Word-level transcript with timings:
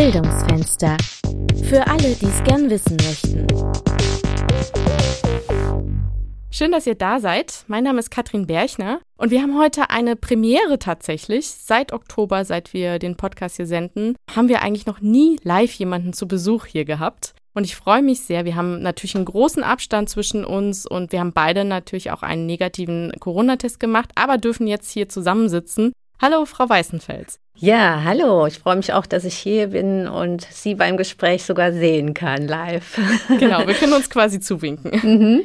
Bildungsfenster. 0.00 0.96
Für 1.64 1.86
alle, 1.86 2.14
die 2.14 2.24
es 2.24 2.42
gern 2.44 2.70
wissen 2.70 2.96
möchten. 2.96 3.46
Schön, 6.50 6.72
dass 6.72 6.86
ihr 6.86 6.94
da 6.94 7.20
seid. 7.20 7.64
Mein 7.66 7.84
Name 7.84 7.98
ist 7.98 8.10
Katrin 8.10 8.46
Berchner 8.46 9.00
und 9.18 9.30
wir 9.30 9.42
haben 9.42 9.58
heute 9.58 9.90
eine 9.90 10.16
Premiere 10.16 10.78
tatsächlich. 10.78 11.50
Seit 11.50 11.92
Oktober, 11.92 12.46
seit 12.46 12.72
wir 12.72 12.98
den 12.98 13.18
Podcast 13.18 13.56
hier 13.56 13.66
senden, 13.66 14.16
haben 14.34 14.48
wir 14.48 14.62
eigentlich 14.62 14.86
noch 14.86 15.02
nie 15.02 15.38
live 15.42 15.72
jemanden 15.74 16.14
zu 16.14 16.26
Besuch 16.26 16.64
hier 16.64 16.86
gehabt. 16.86 17.34
Und 17.52 17.64
ich 17.64 17.76
freue 17.76 18.00
mich 18.00 18.20
sehr. 18.20 18.46
Wir 18.46 18.56
haben 18.56 18.80
natürlich 18.80 19.16
einen 19.16 19.26
großen 19.26 19.62
Abstand 19.62 20.08
zwischen 20.08 20.46
uns 20.46 20.86
und 20.86 21.12
wir 21.12 21.20
haben 21.20 21.34
beide 21.34 21.66
natürlich 21.66 22.10
auch 22.10 22.22
einen 22.22 22.46
negativen 22.46 23.12
Corona-Test 23.20 23.78
gemacht, 23.78 24.12
aber 24.14 24.38
dürfen 24.38 24.66
jetzt 24.66 24.90
hier 24.90 25.10
zusammensitzen. 25.10 25.92
Hallo, 26.22 26.44
Frau 26.44 26.68
Weißenfels. 26.68 27.40
Ja, 27.56 28.02
hallo. 28.04 28.46
Ich 28.46 28.58
freue 28.58 28.76
mich 28.76 28.92
auch, 28.92 29.06
dass 29.06 29.24
ich 29.24 29.36
hier 29.36 29.68
bin 29.68 30.06
und 30.06 30.42
Sie 30.50 30.74
beim 30.74 30.98
Gespräch 30.98 31.44
sogar 31.44 31.72
sehen 31.72 32.12
kann, 32.12 32.46
live. 32.46 33.00
Genau, 33.38 33.66
wir 33.66 33.72
können 33.72 33.94
uns 33.94 34.10
quasi 34.10 34.38
zuwinken. 34.38 35.00
Mhm. 35.02 35.42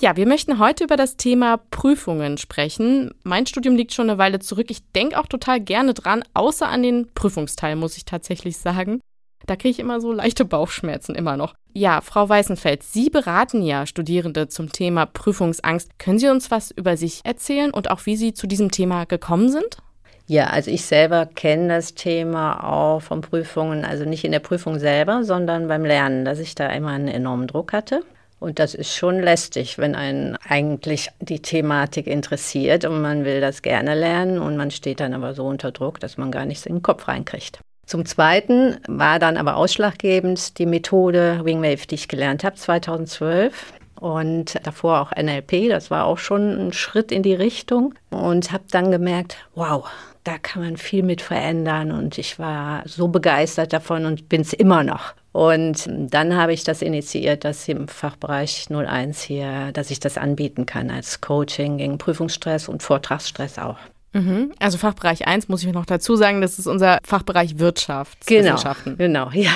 Ja, 0.00 0.16
wir 0.16 0.26
möchten 0.26 0.58
heute 0.58 0.84
über 0.84 0.96
das 0.96 1.18
Thema 1.18 1.58
Prüfungen 1.58 2.38
sprechen. 2.38 3.10
Mein 3.22 3.46
Studium 3.46 3.76
liegt 3.76 3.92
schon 3.92 4.08
eine 4.08 4.18
Weile 4.18 4.38
zurück. 4.38 4.70
Ich 4.70 4.90
denke 4.92 5.20
auch 5.20 5.26
total 5.26 5.60
gerne 5.60 5.92
dran, 5.92 6.24
außer 6.32 6.68
an 6.68 6.82
den 6.82 7.12
Prüfungsteil, 7.12 7.76
muss 7.76 7.98
ich 7.98 8.06
tatsächlich 8.06 8.56
sagen. 8.56 9.00
Da 9.44 9.56
kriege 9.56 9.72
ich 9.72 9.78
immer 9.78 10.00
so 10.00 10.10
leichte 10.10 10.46
Bauchschmerzen 10.46 11.14
immer 11.14 11.36
noch. 11.36 11.52
Ja, 11.74 12.00
Frau 12.00 12.26
Weißenfeld, 12.26 12.82
Sie 12.82 13.10
beraten 13.10 13.60
ja 13.62 13.84
Studierende 13.84 14.48
zum 14.48 14.72
Thema 14.72 15.04
Prüfungsangst. 15.04 15.98
Können 15.98 16.18
Sie 16.18 16.28
uns 16.28 16.50
was 16.50 16.70
über 16.70 16.96
sich 16.96 17.20
erzählen 17.24 17.72
und 17.72 17.90
auch 17.90 18.06
wie 18.06 18.16
Sie 18.16 18.32
zu 18.32 18.46
diesem 18.46 18.70
Thema 18.70 19.04
gekommen 19.04 19.50
sind? 19.50 19.76
Ja, 20.26 20.46
also 20.46 20.70
ich 20.70 20.86
selber 20.86 21.26
kenne 21.26 21.68
das 21.68 21.94
Thema 21.94 22.64
auch 22.64 23.02
von 23.02 23.20
Prüfungen, 23.20 23.84
also 23.84 24.04
nicht 24.04 24.24
in 24.24 24.32
der 24.32 24.38
Prüfung 24.38 24.78
selber, 24.78 25.22
sondern 25.22 25.68
beim 25.68 25.84
Lernen, 25.84 26.24
dass 26.24 26.38
ich 26.38 26.54
da 26.54 26.68
immer 26.68 26.90
einen 26.90 27.08
enormen 27.08 27.46
Druck 27.46 27.74
hatte. 27.74 28.02
Und 28.40 28.58
das 28.58 28.74
ist 28.74 28.94
schon 28.94 29.20
lästig, 29.20 29.78
wenn 29.78 29.94
einen 29.94 30.36
eigentlich 30.48 31.10
die 31.20 31.40
Thematik 31.40 32.06
interessiert 32.06 32.84
und 32.84 33.00
man 33.00 33.24
will 33.24 33.40
das 33.40 33.62
gerne 33.62 33.94
lernen 33.94 34.38
und 34.38 34.56
man 34.56 34.70
steht 34.70 35.00
dann 35.00 35.14
aber 35.14 35.34
so 35.34 35.46
unter 35.46 35.72
Druck, 35.72 36.00
dass 36.00 36.16
man 36.16 36.30
gar 36.30 36.44
nichts 36.44 36.66
in 36.66 36.76
den 36.76 36.82
Kopf 36.82 37.08
reinkriegt. 37.08 37.60
Zum 37.86 38.06
Zweiten 38.06 38.78
war 38.88 39.18
dann 39.18 39.36
aber 39.36 39.56
ausschlaggebend 39.56 40.58
die 40.58 40.66
Methode 40.66 41.40
Wingwave, 41.44 41.86
die 41.86 41.96
ich 41.96 42.08
gelernt 42.08 42.44
habe 42.44 42.56
2012 42.56 43.74
und 44.00 44.58
davor 44.66 45.00
auch 45.00 45.12
NLP, 45.12 45.68
das 45.68 45.90
war 45.90 46.04
auch 46.04 46.18
schon 46.18 46.68
ein 46.68 46.72
Schritt 46.72 47.12
in 47.12 47.22
die 47.22 47.34
Richtung 47.34 47.94
und 48.10 48.52
habe 48.52 48.64
dann 48.70 48.90
gemerkt, 48.90 49.36
wow, 49.54 49.86
da 50.24 50.38
kann 50.38 50.62
man 50.62 50.76
viel 50.76 51.02
mit 51.02 51.20
verändern 51.20 51.92
und 51.92 52.18
ich 52.18 52.38
war 52.38 52.82
so 52.86 53.08
begeistert 53.08 53.72
davon 53.72 54.06
und 54.06 54.28
bin 54.28 54.40
es 54.40 54.52
immer 54.54 54.82
noch. 54.82 55.12
Und 55.32 55.88
dann 55.88 56.36
habe 56.36 56.52
ich 56.52 56.64
das 56.64 56.80
initiiert, 56.80 57.44
dass 57.44 57.68
im 57.68 57.88
Fachbereich 57.88 58.68
01 58.70 59.22
hier, 59.22 59.72
dass 59.72 59.90
ich 59.90 60.00
das 60.00 60.16
anbieten 60.16 60.64
kann 60.64 60.90
als 60.90 61.20
Coaching 61.20 61.76
gegen 61.76 61.98
Prüfungsstress 61.98 62.68
und 62.68 62.82
Vortragsstress 62.82 63.58
auch. 63.58 63.78
Mhm. 64.12 64.52
Also 64.60 64.78
Fachbereich 64.78 65.26
1 65.26 65.48
muss 65.48 65.62
ich 65.62 65.72
noch 65.72 65.86
dazu 65.86 66.16
sagen, 66.16 66.40
das 66.40 66.58
ist 66.58 66.66
unser 66.66 66.98
Fachbereich 67.04 67.58
Wirtschaftswissenschaften. 67.58 68.96
Genau, 68.96 69.28
genau, 69.28 69.42
ja. 69.42 69.50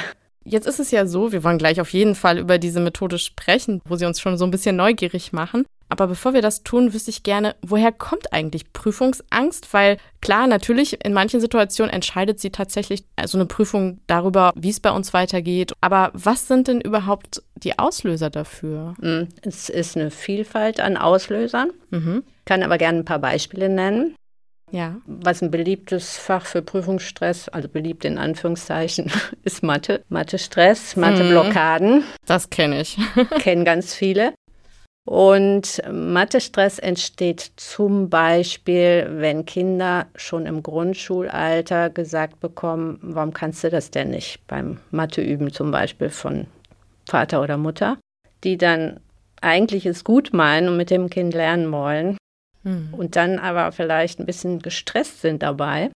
Jetzt 0.48 0.66
ist 0.66 0.80
es 0.80 0.90
ja 0.90 1.06
so, 1.06 1.32
wir 1.32 1.44
wollen 1.44 1.58
gleich 1.58 1.80
auf 1.80 1.92
jeden 1.92 2.14
Fall 2.14 2.38
über 2.38 2.58
diese 2.58 2.80
Methode 2.80 3.18
sprechen, 3.18 3.82
wo 3.84 3.96
sie 3.96 4.06
uns 4.06 4.20
schon 4.20 4.38
so 4.38 4.44
ein 4.44 4.50
bisschen 4.50 4.76
neugierig 4.76 5.32
machen. 5.32 5.66
Aber 5.90 6.06
bevor 6.06 6.34
wir 6.34 6.42
das 6.42 6.62
tun, 6.62 6.92
wüsste 6.92 7.10
ich 7.10 7.22
gerne, 7.22 7.56
woher 7.62 7.92
kommt 7.92 8.32
eigentlich 8.32 8.72
Prüfungsangst? 8.72 9.72
Weil 9.72 9.96
klar, 10.20 10.46
natürlich, 10.46 11.02
in 11.04 11.14
manchen 11.14 11.40
Situationen 11.40 11.92
entscheidet 11.92 12.40
sie 12.40 12.50
tatsächlich 12.50 13.00
so 13.00 13.06
also 13.16 13.38
eine 13.38 13.46
Prüfung 13.46 14.00
darüber, 14.06 14.52
wie 14.54 14.70
es 14.70 14.80
bei 14.80 14.90
uns 14.90 15.14
weitergeht. 15.14 15.72
Aber 15.80 16.10
was 16.12 16.46
sind 16.46 16.68
denn 16.68 16.80
überhaupt 16.80 17.42
die 17.56 17.78
Auslöser 17.78 18.28
dafür? 18.28 18.94
Hm, 19.00 19.28
es 19.42 19.68
ist 19.68 19.96
eine 19.96 20.10
Vielfalt 20.10 20.80
an 20.80 20.96
Auslösern. 20.96 21.70
Mhm. 21.90 22.22
Kann 22.44 22.62
aber 22.62 22.78
gerne 22.78 22.98
ein 22.98 23.04
paar 23.04 23.18
Beispiele 23.18 23.68
nennen. 23.68 24.14
Ja. 24.70 24.96
Was 25.06 25.42
ein 25.42 25.50
beliebtes 25.50 26.18
Fach 26.18 26.46
für 26.46 26.62
Prüfungsstress, 26.62 27.48
also 27.48 27.68
beliebt 27.68 28.04
in 28.04 28.18
Anführungszeichen, 28.18 29.10
ist 29.44 29.62
Mathe. 29.62 30.04
Mathe-Stress, 30.08 30.96
Mathe-Blockaden. 30.96 32.04
Das 32.26 32.50
kenne 32.50 32.80
ich. 32.80 32.98
Kennen 33.38 33.64
ganz 33.64 33.94
viele. 33.94 34.34
Und 35.04 35.80
Mathe-Stress 35.90 36.78
entsteht 36.78 37.52
zum 37.56 38.10
Beispiel, 38.10 39.06
wenn 39.10 39.46
Kinder 39.46 40.06
schon 40.14 40.44
im 40.44 40.62
Grundschulalter 40.62 41.88
gesagt 41.88 42.40
bekommen, 42.40 42.98
warum 43.00 43.32
kannst 43.32 43.64
du 43.64 43.70
das 43.70 43.90
denn 43.90 44.10
nicht 44.10 44.46
beim 44.46 44.80
Matheüben 44.90 45.50
zum 45.50 45.70
Beispiel 45.70 46.10
von 46.10 46.46
Vater 47.08 47.40
oder 47.40 47.56
Mutter, 47.56 47.96
die 48.44 48.58
dann 48.58 49.00
eigentlich 49.40 49.86
es 49.86 50.04
gut 50.04 50.34
meinen 50.34 50.68
und 50.68 50.76
mit 50.76 50.90
dem 50.90 51.08
Kind 51.08 51.32
lernen 51.32 51.72
wollen, 51.72 52.18
mhm. 52.62 52.88
und 52.92 53.16
dann 53.16 53.38
aber 53.38 53.72
vielleicht 53.72 54.20
ein 54.20 54.26
bisschen 54.26 54.60
gestresst 54.60 55.20
sind 55.20 55.42
dabei 55.42 55.90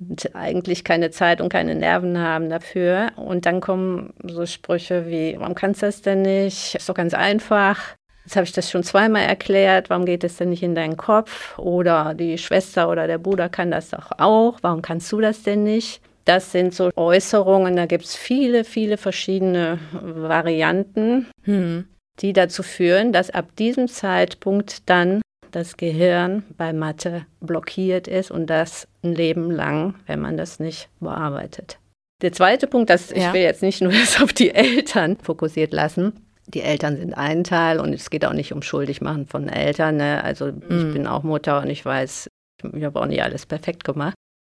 und 0.00 0.34
eigentlich 0.34 0.84
keine 0.84 1.10
Zeit 1.10 1.40
und 1.40 1.48
keine 1.48 1.74
Nerven 1.74 2.18
haben 2.18 2.48
dafür. 2.50 3.10
Und 3.16 3.46
dann 3.46 3.60
kommen 3.60 4.12
so 4.22 4.46
Sprüche 4.46 5.06
wie, 5.08 5.36
warum 5.38 5.54
kannst 5.54 5.82
du 5.82 5.86
das 5.86 6.02
denn 6.02 6.22
nicht? 6.22 6.76
Ist 6.76 6.88
doch 6.88 6.94
ganz 6.94 7.14
einfach. 7.14 7.96
Jetzt 8.24 8.36
habe 8.36 8.44
ich 8.44 8.52
das 8.52 8.70
schon 8.70 8.82
zweimal 8.82 9.22
erklärt, 9.22 9.88
warum 9.90 10.04
geht 10.04 10.22
es 10.22 10.36
denn 10.36 10.50
nicht 10.50 10.62
in 10.62 10.74
deinen 10.74 10.96
Kopf? 10.96 11.58
Oder 11.58 12.14
die 12.14 12.36
Schwester 12.36 12.90
oder 12.90 13.06
der 13.06 13.18
Bruder 13.18 13.48
kann 13.48 13.70
das 13.70 13.90
doch 13.90 14.12
auch, 14.18 14.58
warum 14.60 14.82
kannst 14.82 15.10
du 15.12 15.20
das 15.20 15.42
denn 15.42 15.64
nicht? 15.64 16.02
Das 16.26 16.52
sind 16.52 16.74
so 16.74 16.90
Äußerungen, 16.94 17.74
da 17.74 17.86
gibt 17.86 18.04
es 18.04 18.14
viele, 18.14 18.64
viele 18.64 18.98
verschiedene 18.98 19.78
Varianten, 19.92 21.26
hm. 21.44 21.88
die 22.20 22.34
dazu 22.34 22.62
führen, 22.62 23.14
dass 23.14 23.30
ab 23.30 23.56
diesem 23.56 23.88
Zeitpunkt 23.88 24.90
dann 24.90 25.22
das 25.50 25.76
Gehirn 25.76 26.44
bei 26.56 26.72
Mathe 26.72 27.26
blockiert 27.40 28.08
ist 28.08 28.30
und 28.30 28.46
das 28.46 28.88
ein 29.02 29.14
Leben 29.14 29.50
lang, 29.50 29.94
wenn 30.06 30.20
man 30.20 30.36
das 30.36 30.60
nicht 30.60 30.88
bearbeitet. 31.00 31.78
Der 32.22 32.32
zweite 32.32 32.66
Punkt, 32.66 32.90
das, 32.90 33.10
ja. 33.10 33.16
ich 33.28 33.32
will 33.32 33.42
jetzt 33.42 33.62
nicht 33.62 33.80
nur 33.80 33.92
das 33.98 34.20
auf 34.20 34.32
die 34.32 34.54
Eltern 34.54 35.16
fokussiert 35.16 35.72
lassen. 35.72 36.24
Die 36.46 36.62
Eltern 36.62 36.96
sind 36.96 37.14
ein 37.14 37.44
Teil 37.44 37.78
und 37.78 37.92
es 37.92 38.10
geht 38.10 38.24
auch 38.24 38.32
nicht 38.32 38.52
um 38.52 38.62
Schuldigmachen 38.62 39.26
von 39.26 39.48
Eltern. 39.48 39.96
Ne? 39.98 40.24
Also 40.24 40.46
mhm. 40.46 40.62
ich 40.70 40.94
bin 40.94 41.06
auch 41.06 41.22
Mutter 41.22 41.60
und 41.60 41.68
ich 41.68 41.84
weiß, 41.84 42.28
ich 42.72 42.84
habe 42.84 43.00
auch 43.00 43.06
nicht 43.06 43.22
alles 43.22 43.44
perfekt 43.44 43.84
gemacht. 43.84 44.14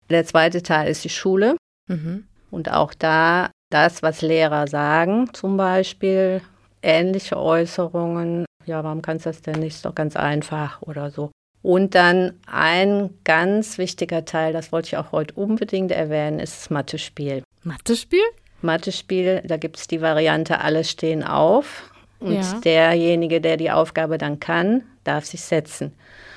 Der 0.08 0.24
zweite 0.24 0.62
Teil 0.62 0.90
ist 0.90 1.04
die 1.04 1.10
Schule. 1.10 1.56
Mhm. 1.88 2.24
Und 2.50 2.70
auch 2.70 2.94
da 2.94 3.50
das, 3.70 4.02
was 4.02 4.22
Lehrer 4.22 4.66
sagen, 4.66 5.32
zum 5.32 5.56
Beispiel 5.56 6.42
ähnliche 6.82 7.38
Äußerungen 7.38 8.44
ja, 8.66 8.82
warum 8.84 9.02
kannst 9.02 9.26
du 9.26 9.30
das 9.30 9.42
denn 9.42 9.60
nicht? 9.60 9.76
Ist 9.76 9.84
doch 9.84 9.94
ganz 9.94 10.16
einfach 10.16 10.82
oder 10.82 11.10
so. 11.10 11.30
Und 11.62 11.94
dann 11.94 12.34
ein 12.46 13.10
ganz 13.24 13.78
wichtiger 13.78 14.24
Teil, 14.24 14.52
das 14.52 14.72
wollte 14.72 14.88
ich 14.88 14.96
auch 14.96 15.12
heute 15.12 15.34
unbedingt 15.34 15.92
erwähnen, 15.92 16.40
ist 16.40 16.60
das 16.60 16.70
Mathe-Spiel. 16.70 17.44
Mathe-Spiel? 17.62 18.24
Mathe-Spiel, 18.62 19.42
da 19.44 19.56
gibt 19.56 19.78
es 19.78 19.86
die 19.86 20.00
Variante, 20.00 20.60
alle 20.60 20.84
stehen 20.84 21.22
auf. 21.22 21.90
Und 22.18 22.34
ja. 22.34 22.60
derjenige, 22.64 23.40
der 23.40 23.56
die 23.56 23.70
Aufgabe 23.70 24.18
dann 24.18 24.38
kann, 24.38 24.84
darf 25.04 25.24
sich 25.24 25.42
setzen. 25.42 25.92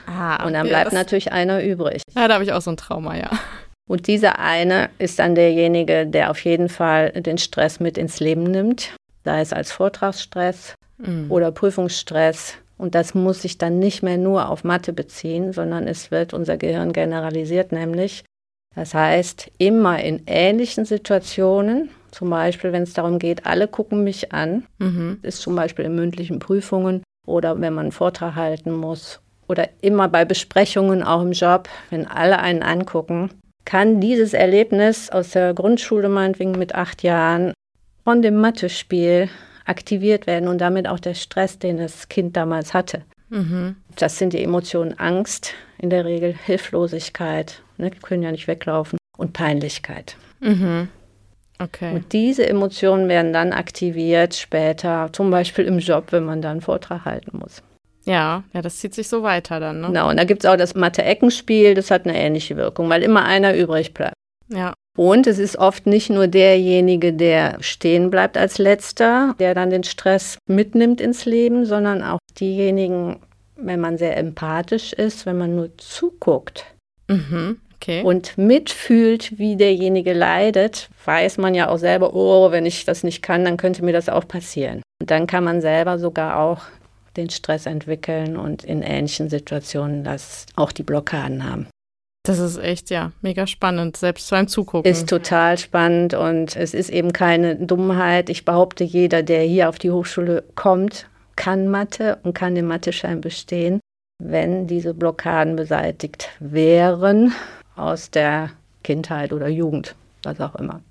Ah, 0.08 0.36
okay, 0.36 0.48
und 0.48 0.54
dann 0.54 0.68
bleibt 0.68 0.94
natürlich 0.94 1.32
einer 1.32 1.64
übrig. 1.64 2.02
Ja, 2.16 2.28
da 2.28 2.36
habe 2.36 2.44
ich 2.44 2.54
auch 2.54 2.62
so 2.62 2.72
ein 2.72 2.78
Trauma, 2.78 3.16
ja. 3.16 3.30
Und 3.88 4.08
dieser 4.08 4.40
eine 4.40 4.90
ist 4.98 5.20
dann 5.20 5.36
derjenige, 5.36 6.08
der 6.08 6.32
auf 6.32 6.44
jeden 6.44 6.70
Fall 6.70 7.12
den 7.12 7.38
Stress 7.38 7.80
mit 7.80 8.00
ins 8.00 8.20
Leben 8.20 8.44
nimmt, 8.44 8.96
sei 9.24 9.42
es 9.42 9.54
als 9.54 9.72
Vortragsstress 9.72 10.74
mhm. 10.98 11.28
oder 11.30 11.52
Prüfungsstress. 11.52 12.56
Und 12.78 12.96
das 12.96 13.14
muss 13.16 13.42
sich 13.42 13.58
dann 13.58 13.80
nicht 13.80 14.04
mehr 14.04 14.18
nur 14.18 14.50
auf 14.50 14.64
Mathe 14.64 14.92
beziehen, 14.92 15.54
sondern 15.54 15.88
es 15.88 16.12
wird 16.12 16.34
unser 16.34 16.58
Gehirn 16.58 16.92
generalisiert, 16.92 17.72
nämlich, 17.72 18.26
das 18.76 18.94
heißt, 18.94 19.50
immer 19.58 20.02
in 20.04 20.24
ähnlichen 20.26 20.84
Situationen, 20.84 21.90
zum 22.12 22.30
Beispiel, 22.30 22.74
wenn 22.74 22.84
es 22.84 22.94
darum 22.94 23.20
geht, 23.20 23.46
alle 23.46 23.68
gucken 23.68 24.04
mich 24.04 24.34
an, 24.34 24.66
mhm. 24.80 25.20
ist 25.22 25.42
zum 25.42 25.56
Beispiel 25.56 25.86
in 25.86 25.96
mündlichen 25.96 26.40
Prüfungen 26.40 27.04
oder 27.26 27.60
wenn 27.62 27.74
man 27.74 27.86
einen 27.86 27.92
Vortrag 27.92 28.36
halten 28.36 28.74
muss 28.74 29.22
oder 29.48 29.70
immer 29.82 30.08
bei 30.08 30.26
Besprechungen, 30.26 31.04
auch 31.04 31.22
im 31.22 31.32
Job, 31.32 31.70
wenn 31.90 32.08
alle 32.08 32.40
einen 32.40 32.64
angucken, 32.64 33.32
kann 33.66 34.00
dieses 34.00 34.34
Erlebnis 34.34 35.10
aus 35.10 35.32
der 35.32 35.54
Grundschule 35.54 36.08
meinetwegen 36.08 36.54
mit 36.54 36.76
acht 36.76 37.04
Jahren 37.04 37.54
von 38.04 38.22
dem 38.22 38.36
Mathe-Spiel 38.36 39.30
aktiviert 39.66 40.28
werden 40.28 40.48
und 40.48 40.60
damit 40.60 40.88
auch 40.88 41.00
der 41.00 41.14
Stress, 41.16 41.60
den 41.60 41.78
das 41.78 42.10
Kind 42.10 42.38
damals 42.38 42.74
hatte. 42.74 43.04
Mhm. 43.30 43.76
Das 43.96 44.18
sind 44.18 44.34
die 44.34 44.44
Emotionen 44.44 44.98
Angst, 44.98 45.54
in 45.78 45.90
der 45.90 46.06
Regel 46.06 46.34
Hilflosigkeit, 46.34 47.62
ne, 47.78 47.90
die 47.90 48.00
können 48.00 48.24
ja 48.24 48.32
nicht 48.32 48.48
weglaufen, 48.48 48.98
und 49.18 49.34
Peinlichkeit. 49.34 50.18
Mhm. 50.40 50.90
Okay. 51.60 51.94
Und 51.94 52.12
diese 52.12 52.48
Emotionen 52.48 53.08
werden 53.08 53.32
dann 53.32 53.54
aktiviert 53.54 54.36
später, 54.36 55.10
zum 55.14 55.32
Beispiel 55.32 55.66
im 55.66 55.80
Job, 55.80 56.08
wenn 56.12 56.26
man 56.26 56.42
dann 56.42 56.52
einen 56.52 56.62
Vortrag 56.62 57.06
halten 57.06 57.38
muss. 57.38 57.64
Ja, 58.06 58.44
ja, 58.54 58.62
das 58.62 58.78
zieht 58.78 58.94
sich 58.94 59.08
so 59.08 59.24
weiter 59.24 59.60
dann. 59.60 59.82
Ne? 59.82 59.88
Genau, 59.88 60.10
und 60.10 60.18
da 60.18 60.26
gibt 60.26 60.44
es 60.44 60.50
auch 60.50 60.58
das 60.58 60.76
Mathe-Eckenspiel, 60.76 61.74
das 61.74 61.90
hat 61.92 62.06
eine 62.06 62.18
ähnliche 62.18 62.56
Wirkung, 62.56 62.90
weil 62.90 63.02
immer 63.02 63.26
einer 63.26 63.56
übrig 63.56 63.94
bleibt. 63.94 64.14
Ja. 64.50 64.74
Und 64.96 65.28
es 65.28 65.40
ist 65.40 65.58
oft 65.58 65.88
nicht 65.88 66.10
nur 66.10 66.28
derjenige, 66.28 67.14
der 67.14 67.58
stehen 67.60 68.10
bleibt 68.10 68.38
als 68.38 68.58
letzter, 68.58 69.36
der 69.40 69.54
dann 69.54 69.70
den 69.70 69.84
Stress 69.84 70.38
mitnimmt 70.48 71.02
ins 71.02 71.26
Leben, 71.26 71.66
sondern 71.66 72.02
auch 72.02 72.20
diejenigen, 72.40 73.20
wenn 73.58 73.82
man 73.82 73.98
sehr 73.98 74.16
empathisch 74.18 74.94
ist, 74.94 75.26
wenn 75.26 75.38
man 75.38 75.56
nur 75.56 75.78
zuguckt. 75.78 76.66
Mhm. 77.08 77.60
Okay. 77.76 78.04
Und 78.04 78.38
mitfühlt, 78.38 79.38
wie 79.38 79.58
derjenige 79.58 80.14
leidet, 80.14 80.90
weiß 81.04 81.38
man 81.38 81.54
ja 81.54 81.70
auch 81.70 81.78
selber, 81.78 82.16
oh, 82.16 82.52
wenn 82.52 82.66
ich 82.66 82.86
das 82.86 83.04
nicht 83.04 83.22
kann, 83.22 83.44
dann 83.44 83.58
könnte 83.58 83.84
mir 83.84 83.94
das 83.94 84.10
auch 84.10 84.28
passieren. 84.28 84.82
Und 85.02 85.12
dann 85.12 85.28
kann 85.28 85.44
man 85.44 85.62
selber 85.62 86.00
sogar 86.00 86.40
auch 86.40 86.62
den 87.18 87.30
Stress 87.30 87.66
entwickeln 87.66 88.38
und 88.38 88.64
in 88.64 88.82
ähnlichen 88.82 89.30
Situationen 89.30 90.04
das 90.04 90.46
auch 90.56 90.72
die 90.72 90.84
Blockaden 90.84 91.44
haben. 91.44 91.68
Das 92.26 92.40
ist 92.40 92.58
echt, 92.58 92.90
ja, 92.90 93.12
mega 93.22 93.46
spannend, 93.46 93.98
selbst 93.98 94.30
beim 94.32 94.48
Zugucken. 94.48 94.92
Ist 94.92 95.08
total 95.08 95.60
spannend 95.60 96.16
und 96.16 96.56
es 96.56 96.74
ist 96.74 96.90
eben 96.90 97.14
keine 97.14 97.56
Dummheit. 97.56 98.32
Ich 98.32 98.46
behaupte, 98.46 98.84
jeder, 98.84 99.22
der 99.22 99.44
hier 99.44 99.70
auf 99.70 99.78
die 99.78 99.92
Hochschule 99.92 100.44
kommt, 100.56 101.08
kann 101.36 101.68
Mathe 101.68 102.18
und 102.24 102.34
kann 102.34 102.56
den 102.56 102.66
Matheschein 102.66 103.22
bestehen, 103.22 103.80
wenn 104.18 104.66
diese 104.66 104.96
Blockaden 104.96 105.56
beseitigt 105.56 106.30
wären 106.40 107.34
aus 107.76 108.10
der 108.10 108.50
Kindheit 108.84 109.32
oder 109.32 109.48
Jugend, 109.48 109.96
was 110.24 110.42
auch 110.42 110.56
immer. 110.56 110.82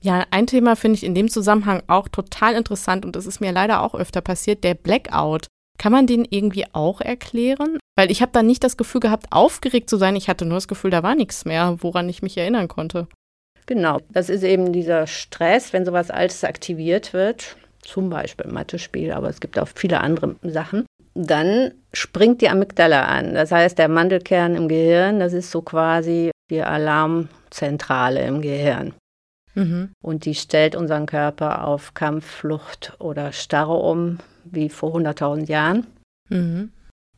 Ja, 0.00 0.24
ein 0.30 0.46
Thema 0.46 0.76
finde 0.76 0.98
ich 0.98 1.04
in 1.04 1.16
dem 1.16 1.28
Zusammenhang 1.28 1.82
auch 1.88 2.08
total 2.08 2.54
interessant 2.54 3.04
und 3.04 3.16
das 3.16 3.26
ist 3.26 3.40
mir 3.40 3.50
leider 3.50 3.82
auch 3.82 3.94
öfter 3.94 4.20
passiert, 4.20 4.62
der 4.62 4.74
Blackout. 4.74 5.46
Kann 5.76 5.90
man 5.90 6.06
den 6.06 6.24
irgendwie 6.28 6.66
auch 6.72 7.00
erklären? 7.00 7.78
Weil 7.96 8.10
ich 8.10 8.22
habe 8.22 8.32
da 8.32 8.42
nicht 8.42 8.64
das 8.64 8.76
Gefühl 8.76 9.00
gehabt, 9.00 9.26
aufgeregt 9.30 9.88
zu 9.88 9.96
sein. 9.96 10.16
Ich 10.16 10.28
hatte 10.28 10.44
nur 10.44 10.56
das 10.56 10.68
Gefühl, 10.68 10.90
da 10.90 11.02
war 11.02 11.14
nichts 11.14 11.44
mehr, 11.44 11.76
woran 11.80 12.08
ich 12.08 12.22
mich 12.22 12.36
erinnern 12.36 12.68
konnte. 12.68 13.06
Genau, 13.66 14.00
das 14.10 14.28
ist 14.28 14.42
eben 14.42 14.72
dieser 14.72 15.06
Stress, 15.06 15.72
wenn 15.72 15.84
sowas 15.84 16.10
Altes 16.10 16.44
aktiviert 16.44 17.12
wird, 17.12 17.56
zum 17.80 18.10
Beispiel 18.10 18.46
im 18.46 18.54
Mathe-Spiel, 18.54 19.12
aber 19.12 19.28
es 19.28 19.40
gibt 19.40 19.58
auch 19.58 19.68
viele 19.74 20.00
andere 20.00 20.36
Sachen. 20.42 20.84
Dann 21.14 21.72
springt 21.92 22.42
die 22.42 22.48
Amygdala 22.48 23.04
an. 23.04 23.34
Das 23.34 23.52
heißt, 23.52 23.78
der 23.78 23.88
Mandelkern 23.88 24.56
im 24.56 24.68
Gehirn, 24.68 25.20
das 25.20 25.32
ist 25.32 25.50
so 25.50 25.62
quasi 25.62 26.30
die 26.50 26.62
Alarmzentrale 26.62 28.26
im 28.26 28.42
Gehirn. 28.42 28.94
Mhm. 29.54 29.92
Und 30.02 30.24
die 30.24 30.34
stellt 30.34 30.74
unseren 30.74 31.06
Körper 31.06 31.66
auf 31.66 31.94
Kampf, 31.94 32.26
Flucht 32.26 32.94
oder 32.98 33.32
Starre 33.32 33.76
um, 33.76 34.18
wie 34.44 34.68
vor 34.68 34.94
100.000 34.94 35.46
Jahren. 35.46 35.86
Mhm. 36.28 36.72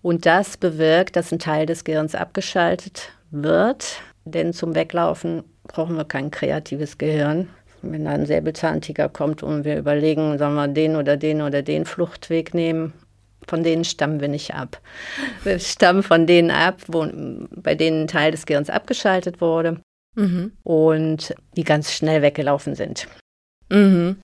Und 0.06 0.24
das 0.24 0.56
bewirkt, 0.56 1.16
dass 1.16 1.32
ein 1.32 1.40
Teil 1.40 1.66
des 1.66 1.82
Gehirns 1.82 2.14
abgeschaltet 2.14 3.10
wird. 3.32 4.00
Denn 4.24 4.52
zum 4.52 4.76
Weglaufen 4.76 5.42
brauchen 5.64 5.96
wir 5.96 6.04
kein 6.04 6.30
kreatives 6.30 6.96
Gehirn. 6.96 7.48
Wenn 7.82 8.04
da 8.04 8.12
ein 8.12 8.24
Säbelzahntiger 8.24 9.08
kommt 9.08 9.42
und 9.42 9.64
wir 9.64 9.76
überlegen, 9.76 10.38
sollen 10.38 10.54
wir 10.54 10.68
den 10.68 10.94
oder 10.94 11.16
den 11.16 11.42
oder 11.42 11.62
den 11.62 11.86
Fluchtweg 11.86 12.54
nehmen, 12.54 12.92
von 13.48 13.64
denen 13.64 13.82
stammen 13.82 14.20
wir 14.20 14.28
nicht 14.28 14.54
ab. 14.54 14.80
Wir 15.42 15.58
stammen 15.58 16.04
von 16.04 16.28
denen 16.28 16.52
ab, 16.52 16.82
wo, 16.86 17.04
bei 17.50 17.74
denen 17.74 18.02
ein 18.02 18.06
Teil 18.06 18.30
des 18.30 18.46
Gehirns 18.46 18.70
abgeschaltet 18.70 19.40
wurde 19.40 19.80
mhm. 20.14 20.52
und 20.62 21.34
die 21.56 21.64
ganz 21.64 21.92
schnell 21.92 22.22
weggelaufen 22.22 22.76
sind. 22.76 23.08
Mhm. 23.70 24.18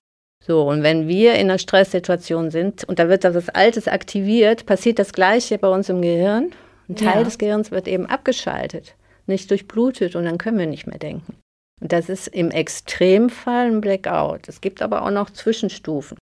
So, 0.45 0.63
und 0.63 0.83
wenn 0.83 1.07
wir 1.07 1.35
in 1.35 1.49
einer 1.49 1.57
Stresssituation 1.57 2.51
sind 2.51 2.83
und 2.83 2.99
da 2.99 3.07
wird 3.07 3.23
das 3.23 3.47
Altes 3.49 3.87
aktiviert, 3.87 4.65
passiert 4.65 4.99
das 4.99 5.13
Gleiche 5.13 5.57
bei 5.57 5.69
uns 5.69 5.87
im 5.87 6.01
Gehirn. 6.01 6.51
Ein 6.89 6.97
Teil 6.97 7.19
ja. 7.19 7.23
des 7.23 7.37
Gehirns 7.37 7.71
wird 7.71 7.87
eben 7.87 8.07
abgeschaltet, 8.07 8.95
nicht 9.25 9.49
durchblutet 9.49 10.17
und 10.17 10.25
dann 10.25 10.37
können 10.37 10.59
wir 10.59 10.67
nicht 10.67 10.85
mehr 10.85 10.99
denken. 10.99 11.37
Und 11.81 11.93
das 11.93 12.09
ist 12.09 12.27
im 12.27 12.51
Extremfall 12.51 13.67
ein 13.67 13.79
Blackout. 13.79 14.49
Es 14.49 14.59
gibt 14.59 14.81
aber 14.81 15.03
auch 15.03 15.11
noch 15.11 15.29
Zwischenstufen. 15.29 16.17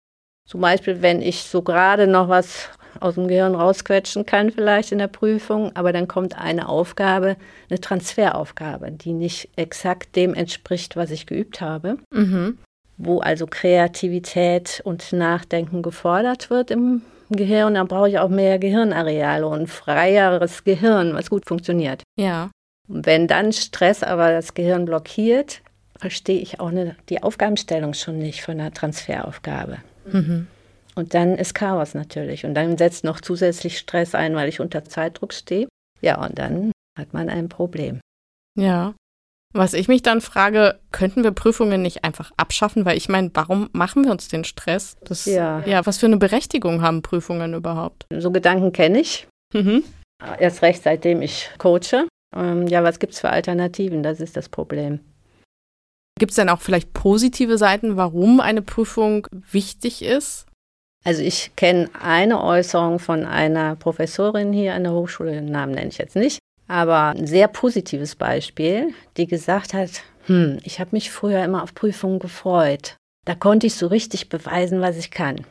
Zum 0.47 0.61
Beispiel, 0.61 1.01
wenn 1.01 1.23
ich 1.23 1.45
so 1.45 1.63
gerade 1.63 2.07
noch 2.07 2.29
was 2.29 2.69
aus 2.99 3.15
dem 3.15 3.27
Gehirn 3.27 3.55
rausquetschen 3.55 4.27
kann, 4.27 4.51
vielleicht 4.51 4.93
in 4.93 4.99
der 4.99 5.09
Prüfung, 5.09 5.75
aber 5.77 5.95
dann 5.95 6.09
kommt 6.09 6.37
eine 6.37 6.69
Aufgabe, 6.69 7.37
eine 7.71 7.81
Transferaufgabe, 7.81 8.91
die 8.91 9.15
nicht 9.15 9.49
exakt 9.57 10.15
dem 10.17 10.35
entspricht, 10.35 10.97
was 10.97 11.11
ich 11.11 11.25
geübt 11.25 11.63
habe. 11.63 11.97
Mhm 12.13 12.59
wo 13.03 13.21
also 13.21 13.47
Kreativität 13.47 14.83
und 14.85 15.13
Nachdenken 15.13 15.83
gefordert 15.83 16.51
wird 16.51 16.71
im 16.71 17.03
Gehirn, 17.31 17.75
dann 17.75 17.89
brauche 17.89 18.09
ich 18.09 18.19
auch 18.19 18.29
mehr 18.29 18.59
Gehirnareale 18.59 19.47
und 19.47 19.69
freieres 19.69 20.65
Gehirn, 20.65 21.15
was 21.15 21.31
gut 21.31 21.47
funktioniert. 21.47 22.03
Ja. 22.19 22.51
Und 22.89 23.07
wenn 23.07 23.27
dann 23.27 23.53
Stress 23.53 24.03
aber 24.03 24.33
das 24.33 24.55
Gehirn 24.55 24.85
blockiert, 24.85 25.63
verstehe 25.99 26.41
ich 26.41 26.61
auch 26.61 26.69
eine, 26.69 26.97
die 27.09 27.23
Aufgabenstellung 27.23 27.95
schon 27.95 28.19
nicht 28.19 28.43
von 28.43 28.61
einer 28.61 28.73
Transferaufgabe. 28.73 29.79
Mhm. 30.07 30.49
Und 30.97 31.15
dann 31.15 31.37
ist 31.37 31.55
Chaos 31.55 31.95
natürlich. 31.95 32.45
Und 32.45 32.55
dann 32.55 32.77
setzt 32.77 33.05
noch 33.05 33.21
zusätzlich 33.21 33.79
Stress 33.79 34.15
ein, 34.15 34.35
weil 34.35 34.49
ich 34.49 34.61
unter 34.61 34.85
Zeitdruck 34.85 35.33
stehe. 35.33 35.69
Ja, 36.01 36.23
und 36.25 36.39
dann 36.39 36.73
hat 36.99 37.15
man 37.15 37.31
ein 37.31 37.49
Problem. 37.49 38.01
Ja. 38.57 38.95
Was 39.53 39.75
ich 39.75 39.89
mich 39.89 40.03
dann 40.03 40.21
frage, 40.21 40.79
könnten 40.93 41.25
wir 41.25 41.33
Prüfungen 41.33 41.83
nicht 41.83 42.05
einfach 42.05 42.31
abschaffen? 42.37 42.85
Weil 42.85 42.97
ich 42.97 43.09
meine, 43.09 43.31
warum 43.35 43.69
machen 43.73 44.05
wir 44.05 44.13
uns 44.13 44.29
den 44.29 44.45
Stress? 44.45 44.97
Das, 45.03 45.25
ja. 45.25 45.61
ja, 45.67 45.85
was 45.87 45.99
für 45.99 46.07
eine 46.07 46.19
Berechtigung 46.19 46.83
haben 46.83 47.03
Prüfungen 47.03 47.55
überhaupt? 47.55 48.07
So 48.17 48.31
Gedanken 48.31 48.73
kenne 48.73 49.01
ich. 49.01 49.27
Mhm. 49.53 49.83
Erst 50.39 50.63
recht, 50.63 50.83
seitdem 50.83 51.23
ich 51.23 51.51
coache. 51.59 52.07
Ähm, 52.37 52.69
ja, 52.69 52.85
was 52.85 53.01
gibt 53.01 53.15
es 53.15 53.21
für 53.21 53.31
Alternativen? 53.31 54.03
Das 54.03 54.21
ist 54.21 54.37
das 54.37 54.49
Problem. 54.49 55.01
Gibt 56.19 56.31
es 56.33 56.37
denn 56.37 56.51
auch 56.51 56.61
vielleicht 56.61 56.93
positive 56.93 57.59
Seiten, 57.59 57.97
warum 57.97 58.41
eine 58.41 58.63
Prüfung 58.63 59.27
wichtig 59.33 60.03
ist? 60.03 60.47
Also 61.03 61.23
ich 61.23 61.53
kenne 61.57 61.89
eine 61.99 62.45
Äußerung 62.45 62.99
von 62.99 63.25
einer 63.25 63.75
Professorin 63.75 64.53
hier 64.53 64.75
an 64.75 64.85
der 64.85 64.93
Hochschule, 64.93 65.33
den 65.33 65.47
Namen 65.47 65.73
nenne 65.73 65.89
ich 65.89 65.97
jetzt 65.97 66.17
nicht, 66.17 66.39
aber 66.71 67.09
ein 67.09 67.27
sehr 67.27 67.49
positives 67.49 68.15
Beispiel, 68.15 68.95
die 69.17 69.27
gesagt 69.27 69.75
hat, 69.75 69.91
hm, 70.27 70.59
ich 70.63 70.79
habe 70.79 70.91
mich 70.93 71.11
früher 71.11 71.45
immer 71.45 71.65
auf 71.65 71.75
Prüfungen 71.75 72.21
gefreut. 72.21 72.95
Da 73.27 73.35
konnte 73.35 73.67
ich 73.67 73.75
so 73.75 73.89
richtig 73.89 74.29
beweisen, 74.29 74.81
was 74.81 74.97
ich 74.97 75.11
kann. 75.11 75.45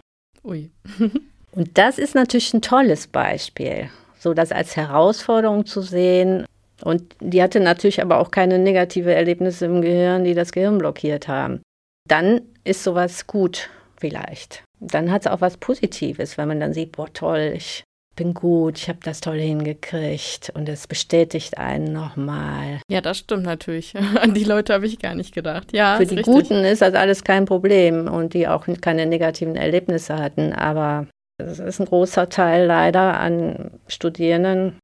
Ui. 0.45 0.71
Und 1.51 1.77
das 1.77 1.97
ist 1.97 2.15
natürlich 2.15 2.53
ein 2.53 2.61
tolles 2.61 3.07
Beispiel, 3.07 3.89
so 4.17 4.33
das 4.33 4.53
als 4.53 4.77
Herausforderung 4.77 5.65
zu 5.65 5.81
sehen. 5.81 6.45
Und 6.83 7.03
die 7.19 7.43
hatte 7.43 7.59
natürlich 7.59 8.01
aber 8.01 8.19
auch 8.19 8.31
keine 8.31 8.57
negative 8.57 9.13
Erlebnisse 9.13 9.65
im 9.65 9.81
Gehirn, 9.81 10.23
die 10.23 10.35
das 10.35 10.53
Gehirn 10.53 10.77
blockiert 10.77 11.27
haben. 11.27 11.61
Dann 12.07 12.41
ist 12.63 12.85
sowas 12.85 13.27
gut, 13.27 13.69
vielleicht. 13.99 14.63
Dann 14.79 15.11
hat 15.11 15.25
es 15.25 15.31
auch 15.31 15.41
was 15.41 15.57
Positives, 15.57 16.37
wenn 16.37 16.47
man 16.47 16.61
dann 16.61 16.73
sieht, 16.73 16.93
boah, 16.93 17.11
toll, 17.11 17.55
ich 17.57 17.83
bin 18.19 18.33
gut, 18.33 18.77
ich 18.77 18.89
habe 18.89 18.99
das 19.01 19.21
toll 19.21 19.39
hingekriegt 19.39 20.51
und 20.53 20.67
es 20.67 20.87
bestätigt 20.87 21.57
einen 21.57 21.93
nochmal. 21.93 22.81
Ja, 22.91 22.99
das 22.99 23.19
stimmt 23.19 23.43
natürlich. 23.43 23.93
An 24.21 24.33
die 24.33 24.43
Leute 24.43 24.73
habe 24.73 24.85
ich 24.85 24.99
gar 24.99 25.15
nicht 25.15 25.33
gedacht. 25.33 25.71
Ja, 25.71 25.95
Für 25.95 26.05
die 26.05 26.15
richtig. 26.15 26.35
Guten 26.35 26.65
ist 26.65 26.81
das 26.81 26.95
alles 26.95 27.23
kein 27.23 27.45
Problem 27.45 28.09
und 28.09 28.33
die 28.33 28.49
auch 28.49 28.67
keine 28.81 29.05
negativen 29.05 29.55
Erlebnisse 29.55 30.17
hatten, 30.17 30.51
aber 30.51 31.07
es 31.41 31.59
ist 31.59 31.79
ein 31.79 31.85
großer 31.85 32.27
Teil 32.27 32.65
leider 32.65 33.17
an 33.17 33.71
Studierenden. 33.87 34.79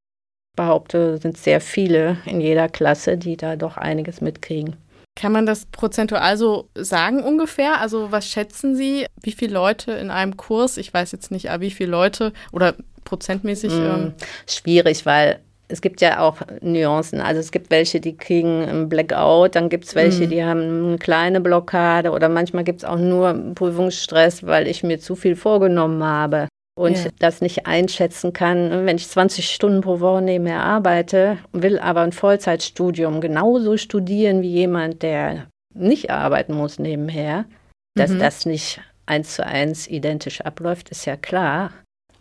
Ich 0.54 0.56
behaupte, 0.56 1.18
sind 1.18 1.38
sehr 1.38 1.60
viele 1.60 2.16
in 2.26 2.40
jeder 2.40 2.70
Klasse, 2.70 3.18
die 3.18 3.36
da 3.36 3.58
doch 3.58 3.76
einiges 3.76 4.22
mitkriegen. 4.22 4.78
Kann 5.18 5.34
man 5.34 5.46
das 5.46 5.66
prozentual 5.66 6.38
so 6.38 6.70
sagen 6.74 7.22
ungefähr? 7.22 7.82
Also 7.82 8.14
was 8.14 8.30
schätzen 8.30 8.78
Sie, 8.78 9.06
wie 9.22 9.32
viele 9.34 9.54
Leute 9.54 9.92
in 9.92 10.10
einem 10.10 10.38
Kurs, 10.38 10.78
ich 10.78 10.94
weiß 10.94 11.12
jetzt 11.12 11.32
nicht, 11.32 11.52
aber 11.52 11.62
wie 11.62 11.72
viele 11.72 11.92
Leute 11.92 12.32
oder 12.54 12.76
prozentmäßig? 13.06 13.72
Mm, 13.72 13.82
ähm 13.82 14.14
schwierig, 14.48 15.06
weil 15.06 15.40
es 15.68 15.82
gibt 15.82 16.02
ja 16.02 16.20
auch 16.20 16.38
Nuancen. 16.62 17.22
Also 17.22 17.40
es 17.40 17.52
gibt 17.52 17.72
welche, 17.72 18.00
die 18.00 18.18
kriegen 18.18 18.64
einen 18.64 18.90
Blackout, 18.90 19.56
dann 19.56 19.70
gibt 19.70 19.86
es 19.86 19.96
welche, 19.96 20.28
mm. 20.28 20.30
die 20.30 20.44
haben 20.44 20.86
eine 20.88 20.98
kleine 20.98 21.42
Blockade 21.42 22.12
oder 22.12 22.30
manchmal 22.30 22.64
gibt 22.64 22.80
es 22.80 22.86
auch 22.86 23.00
nur 23.00 23.34
Prüfungsstress, 23.56 24.46
weil 24.46 24.68
ich 24.68 24.84
mir 24.84 25.00
zu 25.00 25.16
viel 25.16 25.36
vorgenommen 25.36 26.04
habe 26.04 26.48
und 26.78 26.98
ja. 26.98 27.10
das 27.20 27.42
nicht 27.42 27.66
einschätzen 27.66 28.34
kann. 28.34 28.86
Wenn 28.86 28.98
ich 28.98 29.08
20 29.08 29.50
Stunden 29.50 29.82
pro 29.82 30.00
Woche 30.02 30.22
nebenher 30.22 30.62
arbeite, 30.62 31.38
will 31.52 31.80
aber 31.80 32.02
ein 32.02 32.12
Vollzeitstudium 32.12 33.22
genauso 33.22 33.78
studieren 33.78 34.42
wie 34.42 34.52
jemand, 34.52 35.02
der 35.02 35.48
nicht 35.74 36.10
arbeiten 36.10 36.54
muss 36.54 36.80
nebenher, 36.80 37.46
dass 37.96 38.12
mhm. 38.12 38.20
das 38.20 38.46
nicht 38.46 38.82
eins 39.06 39.36
zu 39.36 39.46
eins 39.46 39.88
identisch 39.88 40.42
abläuft, 40.42 40.90
ist 40.90 41.06
ja 41.06 41.16
klar. 41.16 41.72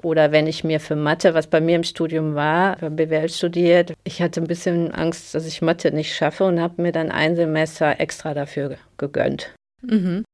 Oder 0.05 0.33
wenn 0.33 0.47
ich 0.47 0.65
mir 0.65 0.81
für 0.81 0.97
Mathe, 0.97 1.33
was 1.33 1.47
bei 1.47 1.63
mir 1.63 1.77
im 1.77 1.83
Studium 1.83 2.35
war, 2.35 2.77
BWL 2.77 3.31
studiert, 3.31 3.95
ich 4.05 4.21
hatte 4.21 4.43
ein 4.43 4.47
bisschen 4.47 4.93
Angst, 4.93 5.35
dass 5.35 5.47
ich 5.47 5.63
Mathe 5.63 5.93
nicht 5.93 6.15
schaffe 6.15 6.45
und 6.45 6.61
habe 6.61 6.83
mir 6.83 6.93
dann 6.93 7.11
ein 7.11 7.37
Semester 7.37 7.99
extra 8.01 8.35
dafür 8.35 8.77
gegönnt. 8.99 9.55
Mhm. 9.83 10.25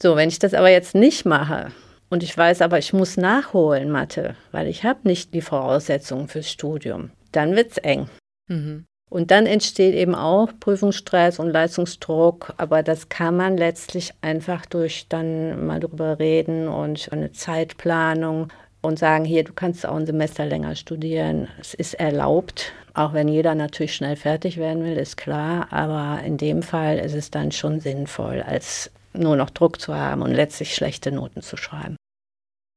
So, 0.00 0.16
wenn 0.16 0.28
ich 0.28 0.40
das 0.40 0.52
aber 0.52 0.70
jetzt 0.70 0.96
nicht 0.96 1.26
mache 1.26 1.68
und 2.08 2.24
ich 2.24 2.36
weiß 2.36 2.60
aber, 2.60 2.78
ich 2.78 2.92
muss 2.92 3.16
nachholen 3.16 3.90
Mathe, 3.90 4.34
weil 4.50 4.66
ich 4.66 4.82
habe 4.82 5.00
nicht 5.04 5.32
die 5.32 5.42
Voraussetzungen 5.42 6.26
fürs 6.26 6.50
Studium, 6.50 7.10
dann 7.30 7.54
wird 7.54 7.70
es 7.70 7.78
eng. 7.78 8.10
Mhm. 8.48 8.84
Und 9.10 9.30
dann 9.30 9.46
entsteht 9.46 9.94
eben 9.94 10.14
auch 10.14 10.48
Prüfungsstress 10.58 11.38
und 11.38 11.50
Leistungsdruck, 11.50 12.54
aber 12.56 12.82
das 12.82 13.08
kann 13.08 13.36
man 13.36 13.56
letztlich 13.56 14.12
einfach 14.22 14.66
durch 14.66 15.06
dann 15.08 15.66
mal 15.66 15.80
drüber 15.80 16.18
reden 16.18 16.66
und 16.66 17.12
eine 17.12 17.32
Zeitplanung 17.32 18.48
und 18.82 18.98
sagen, 18.98 19.24
hier, 19.24 19.44
du 19.44 19.52
kannst 19.52 19.86
auch 19.86 19.96
ein 19.96 20.06
Semester 20.06 20.46
länger 20.46 20.74
studieren. 20.74 21.48
Es 21.60 21.74
ist 21.74 21.94
erlaubt, 21.94 22.72
auch 22.94 23.12
wenn 23.12 23.28
jeder 23.28 23.54
natürlich 23.54 23.94
schnell 23.94 24.16
fertig 24.16 24.56
werden 24.56 24.84
will, 24.84 24.96
ist 24.96 25.16
klar, 25.16 25.68
aber 25.70 26.22
in 26.24 26.36
dem 26.36 26.62
Fall 26.62 26.98
ist 26.98 27.14
es 27.14 27.30
dann 27.30 27.52
schon 27.52 27.80
sinnvoll, 27.80 28.42
als 28.42 28.90
nur 29.12 29.36
noch 29.36 29.50
Druck 29.50 29.80
zu 29.80 29.94
haben 29.94 30.22
und 30.22 30.32
letztlich 30.32 30.74
schlechte 30.74 31.12
Noten 31.12 31.42
zu 31.42 31.56
schreiben. 31.56 31.96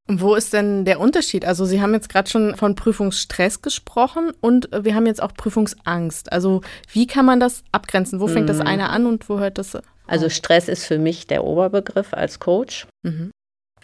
Wo 0.07 0.36
ist 0.36 0.51
denn 0.51 0.83
der 0.83 1.00
Unterschied? 1.00 1.45
Also 1.45 1.63
Sie 1.63 1.81
haben 1.81 1.93
jetzt 1.93 2.10
gerade 2.10 2.29
schon 2.29 2.57
von 2.57 2.75
Prüfungsstress 2.75 3.62
gesprochen 3.62 4.33
und 4.41 4.69
wir 4.77 4.95
haben 4.95 5.05
jetzt 5.05 5.24
auch 5.24 5.33
Prüfungsangst. 5.33 6.31
Also 6.31 6.62
wie 6.91 7.07
kann 7.07 7.25
man 7.25 7.39
das 7.39 7.63
abgrenzen? 7.72 8.19
Wo 8.19 8.27
fängt 8.27 8.48
mhm. 8.48 8.57
das 8.57 8.60
eine 8.60 8.89
an 8.89 9.05
und 9.05 9.29
wo 9.29 9.39
hört 9.39 9.57
das? 9.57 9.75
Auf? 9.75 9.83
Also 10.05 10.27
Stress 10.27 10.67
ist 10.67 10.86
für 10.86 10.98
mich 10.98 11.27
der 11.27 11.45
Oberbegriff 11.45 12.13
als 12.13 12.39
Coach 12.39 12.86
mhm. 13.03 13.31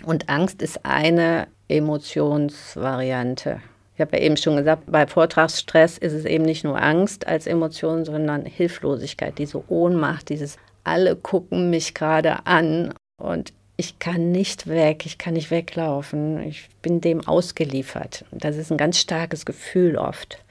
Und 0.03 0.29
Angst 0.29 0.61
ist 0.61 0.85
eine 0.85 1.47
Emotionsvariante. 1.67 3.61
Ich 3.95 4.01
habe 4.01 4.17
ja 4.17 4.23
eben 4.23 4.37
schon 4.37 4.55
gesagt, 4.55 4.83
bei 4.87 5.05
Vortragsstress 5.07 5.97
ist 5.97 6.13
es 6.13 6.25
eben 6.25 6.45
nicht 6.45 6.63
nur 6.63 6.81
Angst 6.81 7.27
als 7.27 7.47
Emotion, 7.47 8.05
sondern 8.05 8.45
Hilflosigkeit, 8.45 9.37
diese 9.37 9.69
Ohnmacht, 9.69 10.29
dieses 10.29 10.57
alle 10.85 11.15
gucken 11.15 11.69
mich 11.69 11.93
gerade 11.93 12.45
an 12.45 12.93
und 13.21 13.53
ich 13.75 13.99
kann 13.99 14.31
nicht 14.31 14.67
weg, 14.67 15.05
ich 15.05 15.17
kann 15.17 15.35
nicht 15.35 15.51
weglaufen, 15.51 16.41
ich 16.43 16.69
bin 16.81 16.99
dem 16.99 17.25
ausgeliefert. 17.25 18.25
Das 18.31 18.57
ist 18.57 18.71
ein 18.71 18.77
ganz 18.77 18.99
starkes 18.99 19.45
Gefühl 19.45 19.95
oft. 19.95 20.43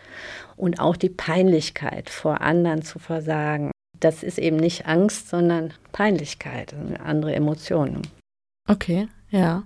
Und 0.56 0.80
auch 0.80 0.96
die 0.96 1.10
Peinlichkeit, 1.10 2.08
vor 2.08 2.40
anderen 2.40 2.82
zu 2.82 2.98
versagen. 2.98 3.70
Das 4.00 4.22
ist 4.22 4.38
eben 4.38 4.56
nicht 4.56 4.86
Angst, 4.86 5.28
sondern 5.28 5.74
Peinlichkeit, 5.92 6.74
andere 7.04 7.34
Emotionen. 7.34 8.02
Okay, 8.66 9.08
ja. 9.30 9.64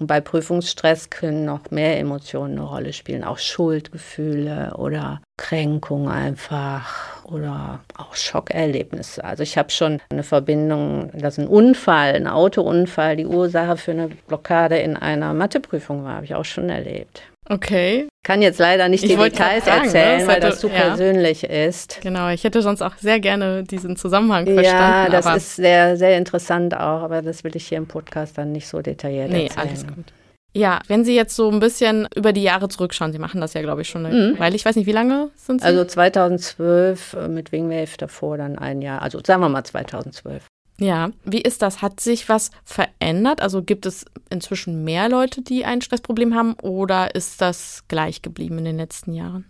Und 0.00 0.06
bei 0.06 0.22
Prüfungsstress 0.22 1.10
können 1.10 1.44
noch 1.44 1.70
mehr 1.70 1.98
Emotionen 1.98 2.58
eine 2.58 2.66
Rolle 2.66 2.92
spielen, 2.94 3.22
auch 3.22 3.36
Schuldgefühle 3.36 4.74
oder 4.78 5.20
Kränkung 5.36 6.08
einfach 6.08 7.22
oder 7.24 7.80
auch 7.98 8.14
Schockerlebnisse. 8.14 9.22
Also 9.22 9.42
ich 9.42 9.58
habe 9.58 9.70
schon 9.70 10.00
eine 10.10 10.22
Verbindung, 10.22 11.10
dass 11.12 11.38
ein 11.38 11.46
Unfall, 11.46 12.14
ein 12.14 12.26
Autounfall 12.26 13.16
die 13.16 13.26
Ursache 13.26 13.76
für 13.76 13.90
eine 13.90 14.08
Blockade 14.08 14.78
in 14.78 14.96
einer 14.96 15.34
Matheprüfung 15.34 16.02
war, 16.02 16.14
habe 16.14 16.24
ich 16.24 16.34
auch 16.34 16.46
schon 16.46 16.70
erlebt. 16.70 17.22
Okay. 17.50 18.06
Kann 18.22 18.42
jetzt 18.42 18.60
leider 18.60 18.88
nicht 18.88 19.02
ich 19.02 19.10
die 19.10 19.16
Details 19.16 19.64
sagen, 19.64 19.84
erzählen, 19.86 20.20
ne? 20.20 20.26
weil 20.28 20.40
das 20.40 20.60
zu 20.60 20.68
ja. 20.68 20.74
persönlich 20.74 21.42
ist. 21.42 21.98
Genau, 22.00 22.28
ich 22.28 22.44
hätte 22.44 22.62
sonst 22.62 22.80
auch 22.80 22.96
sehr 22.96 23.18
gerne 23.18 23.64
diesen 23.64 23.96
Zusammenhang 23.96 24.46
verstanden. 24.46 24.66
Ja, 24.66 25.08
das 25.08 25.26
ist 25.36 25.56
sehr, 25.56 25.96
sehr 25.96 26.16
interessant 26.16 26.74
auch, 26.74 27.02
aber 27.02 27.22
das 27.22 27.42
will 27.42 27.56
ich 27.56 27.66
hier 27.66 27.78
im 27.78 27.88
Podcast 27.88 28.38
dann 28.38 28.52
nicht 28.52 28.68
so 28.68 28.80
detailliert 28.82 29.30
nee, 29.30 29.46
erzählen. 29.46 29.68
Alles 29.68 29.86
gut. 29.86 30.04
Ja, 30.52 30.80
wenn 30.86 31.04
Sie 31.04 31.14
jetzt 31.14 31.34
so 31.34 31.50
ein 31.50 31.60
bisschen 31.60 32.08
über 32.14 32.32
die 32.32 32.42
Jahre 32.42 32.68
zurückschauen, 32.68 33.12
Sie 33.12 33.18
machen 33.18 33.40
das 33.40 33.54
ja, 33.54 33.62
glaube 33.62 33.82
ich, 33.82 33.88
schon, 33.88 34.02
mhm. 34.02 34.38
weil 34.38 34.54
ich 34.54 34.64
weiß 34.64 34.76
nicht, 34.76 34.86
wie 34.86 34.92
lange 34.92 35.30
sind 35.36 35.60
Sie? 35.60 35.66
Also 35.66 35.84
2012 35.84 37.14
äh, 37.14 37.28
mit 37.28 37.52
Wingwave 37.52 37.96
davor 37.98 38.36
dann 38.36 38.58
ein 38.58 38.82
Jahr, 38.82 39.02
also 39.02 39.20
sagen 39.24 39.42
wir 39.42 39.48
mal 39.48 39.64
2012. 39.64 40.44
Ja, 40.80 41.10
wie 41.24 41.42
ist 41.42 41.60
das? 41.60 41.82
Hat 41.82 42.00
sich 42.00 42.28
was 42.30 42.50
verändert? 42.64 43.42
Also 43.42 43.62
gibt 43.62 43.84
es 43.84 44.06
inzwischen 44.30 44.82
mehr 44.82 45.10
Leute, 45.10 45.42
die 45.42 45.66
ein 45.66 45.82
Stressproblem 45.82 46.34
haben 46.34 46.54
oder 46.54 47.14
ist 47.14 47.42
das 47.42 47.84
gleich 47.88 48.22
geblieben 48.22 48.58
in 48.58 48.64
den 48.64 48.76
letzten 48.78 49.12
Jahren? 49.12 49.44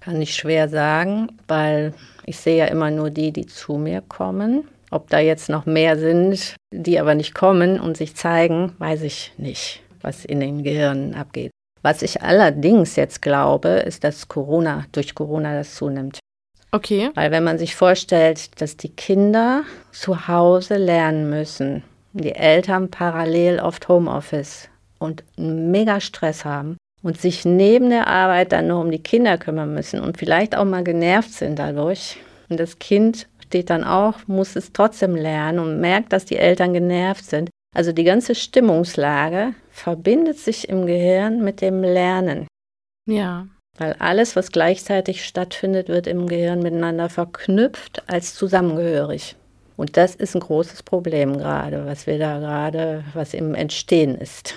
Kann 0.00 0.20
ich 0.22 0.34
schwer 0.34 0.70
sagen, 0.70 1.28
weil 1.46 1.92
ich 2.24 2.38
sehe 2.38 2.56
ja 2.56 2.64
immer 2.66 2.90
nur 2.90 3.10
die, 3.10 3.32
die 3.32 3.44
zu 3.44 3.74
mir 3.74 4.00
kommen. 4.00 4.66
Ob 4.90 5.10
da 5.10 5.18
jetzt 5.18 5.50
noch 5.50 5.66
mehr 5.66 5.98
sind, 5.98 6.56
die 6.72 6.98
aber 6.98 7.14
nicht 7.14 7.34
kommen 7.34 7.78
und 7.78 7.98
sich 7.98 8.16
zeigen, 8.16 8.72
weiß 8.78 9.02
ich 9.02 9.34
nicht, 9.36 9.82
was 10.00 10.24
in 10.24 10.40
den 10.40 10.62
Gehirnen 10.64 11.14
abgeht. 11.14 11.50
Was 11.82 12.00
ich 12.00 12.22
allerdings 12.22 12.96
jetzt 12.96 13.20
glaube, 13.20 13.68
ist, 13.68 14.04
dass 14.04 14.28
Corona 14.28 14.86
durch 14.92 15.14
Corona 15.14 15.54
das 15.54 15.74
zunimmt. 15.74 16.18
Okay. 16.72 17.10
Weil 17.14 17.30
wenn 17.30 17.44
man 17.44 17.58
sich 17.58 17.74
vorstellt, 17.74 18.60
dass 18.60 18.76
die 18.76 18.90
Kinder 18.90 19.64
zu 19.92 20.28
Hause 20.28 20.76
lernen 20.76 21.28
müssen, 21.30 21.82
die 22.12 22.34
Eltern 22.34 22.90
parallel 22.90 23.60
oft 23.60 23.88
Homeoffice 23.88 24.68
und 24.98 25.24
einen 25.36 25.70
mega 25.70 26.00
Stress 26.00 26.44
haben 26.44 26.76
und 27.02 27.20
sich 27.20 27.44
neben 27.44 27.90
der 27.90 28.06
Arbeit 28.06 28.52
dann 28.52 28.68
nur 28.68 28.80
um 28.80 28.90
die 28.90 29.02
Kinder 29.02 29.38
kümmern 29.38 29.74
müssen 29.74 30.00
und 30.00 30.18
vielleicht 30.18 30.56
auch 30.56 30.64
mal 30.64 30.84
genervt 30.84 31.32
sind 31.32 31.58
dadurch. 31.58 32.18
Und 32.48 32.60
das 32.60 32.78
Kind 32.78 33.28
steht 33.40 33.70
dann 33.70 33.84
auch, 33.84 34.18
muss 34.26 34.56
es 34.56 34.72
trotzdem 34.72 35.16
lernen 35.16 35.58
und 35.58 35.80
merkt, 35.80 36.12
dass 36.12 36.24
die 36.24 36.36
Eltern 36.36 36.72
genervt 36.72 37.24
sind. 37.24 37.50
Also 37.74 37.92
die 37.92 38.04
ganze 38.04 38.34
Stimmungslage 38.34 39.54
verbindet 39.70 40.38
sich 40.38 40.68
im 40.68 40.86
Gehirn 40.86 41.42
mit 41.42 41.60
dem 41.60 41.82
Lernen. 41.82 42.46
Ja. 43.08 43.46
Weil 43.80 43.96
alles, 43.98 44.36
was 44.36 44.52
gleichzeitig 44.52 45.24
stattfindet, 45.24 45.88
wird 45.88 46.06
im 46.06 46.26
Gehirn 46.26 46.60
miteinander 46.60 47.08
verknüpft 47.08 48.02
als 48.08 48.34
zusammengehörig. 48.34 49.36
Und 49.78 49.96
das 49.96 50.14
ist 50.14 50.34
ein 50.34 50.40
großes 50.40 50.82
Problem 50.82 51.38
gerade, 51.38 51.86
was 51.86 52.06
wir 52.06 52.18
da 52.18 52.40
gerade, 52.40 53.04
was 53.14 53.32
im 53.32 53.54
Entstehen 53.54 54.16
ist. 54.16 54.54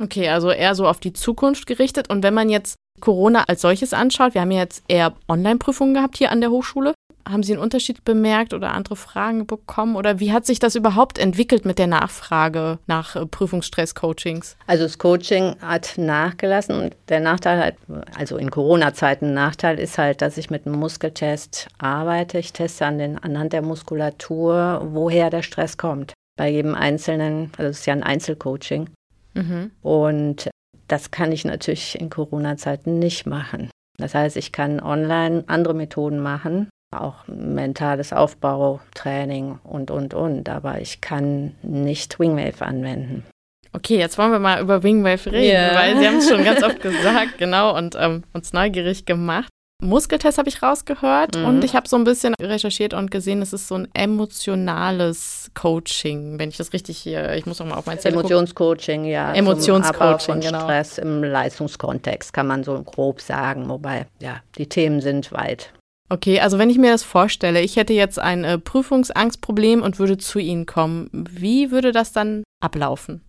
Okay, 0.00 0.30
also 0.30 0.50
eher 0.50 0.74
so 0.74 0.88
auf 0.88 0.98
die 0.98 1.12
Zukunft 1.12 1.66
gerichtet. 1.66 2.08
Und 2.08 2.22
wenn 2.22 2.32
man 2.32 2.48
jetzt 2.48 2.76
Corona 3.02 3.44
als 3.48 3.60
solches 3.60 3.92
anschaut, 3.92 4.32
wir 4.32 4.40
haben 4.40 4.50
ja 4.50 4.60
jetzt 4.60 4.82
eher 4.88 5.12
Online-Prüfungen 5.28 5.92
gehabt 5.92 6.16
hier 6.16 6.30
an 6.30 6.40
der 6.40 6.50
Hochschule. 6.50 6.94
Haben 7.26 7.42
Sie 7.42 7.52
einen 7.52 7.62
Unterschied 7.62 8.04
bemerkt 8.04 8.52
oder 8.52 8.72
andere 8.72 8.96
Fragen 8.96 9.46
bekommen? 9.46 9.96
Oder 9.96 10.20
wie 10.20 10.32
hat 10.32 10.44
sich 10.44 10.58
das 10.58 10.74
überhaupt 10.74 11.18
entwickelt 11.18 11.64
mit 11.64 11.78
der 11.78 11.86
Nachfrage 11.86 12.78
nach 12.86 13.16
äh, 13.16 13.24
Prüfungsstress-Coachings? 13.24 14.56
Also 14.66 14.84
das 14.84 14.98
Coaching 14.98 15.56
hat 15.62 15.94
nachgelassen 15.96 16.76
und 16.76 16.96
der 17.08 17.20
Nachteil 17.20 17.58
halt, 17.60 17.76
also 18.16 18.36
in 18.36 18.50
Corona-Zeiten 18.50 19.32
Nachteil 19.32 19.78
ist 19.78 19.96
halt, 19.96 20.20
dass 20.20 20.36
ich 20.36 20.50
mit 20.50 20.66
einem 20.66 20.78
Muskeltest 20.78 21.68
arbeite. 21.78 22.38
Ich 22.38 22.52
teste 22.52 22.84
an 22.84 22.98
den, 22.98 23.18
anhand 23.18 23.52
der 23.52 23.62
Muskulatur, 23.62 24.86
woher 24.92 25.30
der 25.30 25.42
Stress 25.42 25.78
kommt. 25.78 26.12
Bei 26.36 26.50
jedem 26.50 26.74
Einzelnen, 26.74 27.52
also 27.56 27.70
es 27.70 27.80
ist 27.80 27.86
ja 27.86 27.94
ein 27.94 28.02
Einzelcoaching. 28.02 28.90
Mhm. 29.34 29.70
Und 29.82 30.50
das 30.88 31.10
kann 31.10 31.32
ich 31.32 31.44
natürlich 31.44 31.98
in 31.98 32.10
Corona-Zeiten 32.10 32.98
nicht 32.98 33.26
machen. 33.26 33.70
Das 33.96 34.14
heißt, 34.14 34.36
ich 34.36 34.52
kann 34.52 34.80
online 34.80 35.44
andere 35.46 35.74
Methoden 35.74 36.18
machen, 36.20 36.68
auch 37.00 37.26
mentales 37.26 38.12
Aufbautraining 38.12 39.58
und, 39.64 39.90
und, 39.90 40.14
und. 40.14 40.48
Aber 40.48 40.80
ich 40.80 41.00
kann 41.00 41.54
nicht 41.62 42.18
Wingwave 42.18 42.64
anwenden. 42.64 43.24
Okay, 43.72 43.98
jetzt 43.98 44.18
wollen 44.18 44.30
wir 44.30 44.38
mal 44.38 44.60
über 44.60 44.82
Wingwave 44.84 45.32
reden, 45.32 45.56
yeah. 45.56 45.74
weil 45.74 45.98
Sie 45.98 46.06
haben 46.06 46.18
es 46.18 46.28
schon 46.28 46.44
ganz 46.44 46.62
oft 46.62 46.80
gesagt, 46.82 47.38
genau, 47.38 47.76
und 47.76 47.96
ähm, 47.98 48.22
uns 48.32 48.52
neugierig 48.52 49.04
gemacht. 49.04 49.48
Muskeltest 49.82 50.38
habe 50.38 50.48
ich 50.48 50.62
rausgehört 50.62 51.36
mhm. 51.36 51.44
und 51.44 51.64
ich 51.64 51.74
habe 51.74 51.88
so 51.88 51.96
ein 51.96 52.04
bisschen 52.04 52.34
recherchiert 52.40 52.94
und 52.94 53.10
gesehen, 53.10 53.42
es 53.42 53.52
ist 53.52 53.66
so 53.66 53.74
ein 53.74 53.88
emotionales 53.92 55.50
Coaching, 55.54 56.38
wenn 56.38 56.48
ich 56.48 56.56
das 56.56 56.72
richtig 56.72 56.98
hier, 56.98 57.34
ich 57.34 57.46
muss 57.46 57.60
auch 57.60 57.66
mal 57.66 57.74
auf 57.74 57.86
mein 57.86 57.98
Zettel 57.98 58.20
Emotionscoaching, 58.20 59.04
ja. 59.04 59.34
Emotionscoaching, 59.34 60.40
genau. 60.40 60.60
Stress 60.60 60.98
im 60.98 61.24
Leistungskontext 61.24 62.32
kann 62.32 62.46
man 62.46 62.62
so 62.62 62.80
grob 62.82 63.20
sagen, 63.20 63.68
wobei, 63.68 64.06
ja, 64.20 64.36
die 64.56 64.68
Themen 64.68 65.00
sind 65.00 65.32
weit. 65.32 65.72
Okay, 66.10 66.40
also 66.40 66.58
wenn 66.58 66.70
ich 66.70 66.78
mir 66.78 66.90
das 66.90 67.02
vorstelle, 67.02 67.62
ich 67.62 67.76
hätte 67.76 67.94
jetzt 67.94 68.18
ein 68.18 68.44
äh, 68.44 68.58
Prüfungsangstproblem 68.58 69.82
und 69.82 69.98
würde 69.98 70.18
zu 70.18 70.38
Ihnen 70.38 70.66
kommen, 70.66 71.08
wie 71.12 71.70
würde 71.70 71.92
das 71.92 72.12
dann 72.12 72.44
ablaufen? 72.60 73.22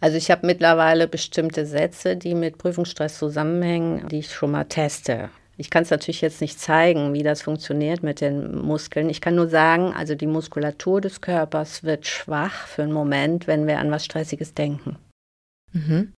Also 0.00 0.16
ich 0.16 0.30
habe 0.30 0.46
mittlerweile 0.46 1.08
bestimmte 1.08 1.66
Sätze, 1.66 2.16
die 2.16 2.34
mit 2.34 2.58
Prüfungsstress 2.58 3.18
zusammenhängen, 3.18 4.06
die 4.08 4.20
ich 4.20 4.32
schon 4.32 4.52
mal 4.52 4.64
teste. 4.64 5.30
Ich 5.56 5.70
kann 5.70 5.82
es 5.82 5.90
natürlich 5.90 6.20
jetzt 6.20 6.40
nicht 6.40 6.60
zeigen, 6.60 7.14
wie 7.14 7.24
das 7.24 7.42
funktioniert 7.42 8.04
mit 8.04 8.20
den 8.20 8.56
Muskeln. 8.56 9.10
Ich 9.10 9.20
kann 9.20 9.34
nur 9.34 9.48
sagen, 9.48 9.92
also 9.92 10.14
die 10.14 10.28
Muskulatur 10.28 11.00
des 11.00 11.20
Körpers 11.20 11.82
wird 11.82 12.06
schwach 12.06 12.68
für 12.68 12.84
einen 12.84 12.92
Moment, 12.92 13.48
wenn 13.48 13.66
wir 13.66 13.80
an 13.80 13.90
was 13.90 14.04
Stressiges 14.04 14.54
denken. 14.54 14.98
Mhm. 15.72 16.12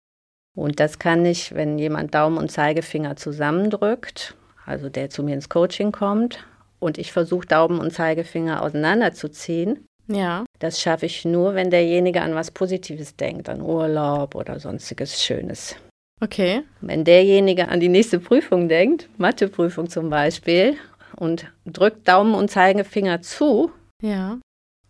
Und 0.55 0.79
das 0.79 0.99
kann 0.99 1.25
ich, 1.25 1.55
wenn 1.55 1.79
jemand 1.79 2.15
Daumen 2.15 2.37
und 2.37 2.51
Zeigefinger 2.51 3.17
zusammendrückt 3.17 4.37
also 4.71 4.89
der 4.89 5.11
zu 5.11 5.23
mir 5.23 5.35
ins 5.35 5.49
Coaching 5.49 5.93
kommt 5.93 6.47
und 6.79 6.97
ich 6.97 7.13
versuche 7.13 7.47
Daumen 7.47 7.79
und 7.79 7.93
Zeigefinger 7.93 8.63
auseinanderzuziehen. 8.63 9.85
Ja. 10.09 10.45
Das 10.59 10.81
schaffe 10.81 11.07
ich 11.07 11.25
nur, 11.25 11.55
wenn 11.55 11.71
derjenige 11.71 12.23
an 12.23 12.35
was 12.35 12.51
Positives 12.51 13.17
denkt, 13.17 13.49
an 13.49 13.61
Urlaub 13.61 14.35
oder 14.35 14.59
sonstiges 14.59 15.23
Schönes. 15.23 15.77
Okay. 16.23 16.63
Wenn 16.81 17.05
derjenige 17.05 17.69
an 17.69 17.81
die 17.81 17.89
nächste 17.89 18.19
Prüfung 18.19 18.69
denkt, 18.69 19.09
Matheprüfung 19.19 19.89
zum 19.89 20.11
Beispiel, 20.11 20.77
und 21.17 21.47
drückt 21.67 22.09
Daumen 22.09 22.35
und 22.35 22.51
Zeigefinger 22.51 23.23
zu, 23.23 23.71
ja. 24.03 24.39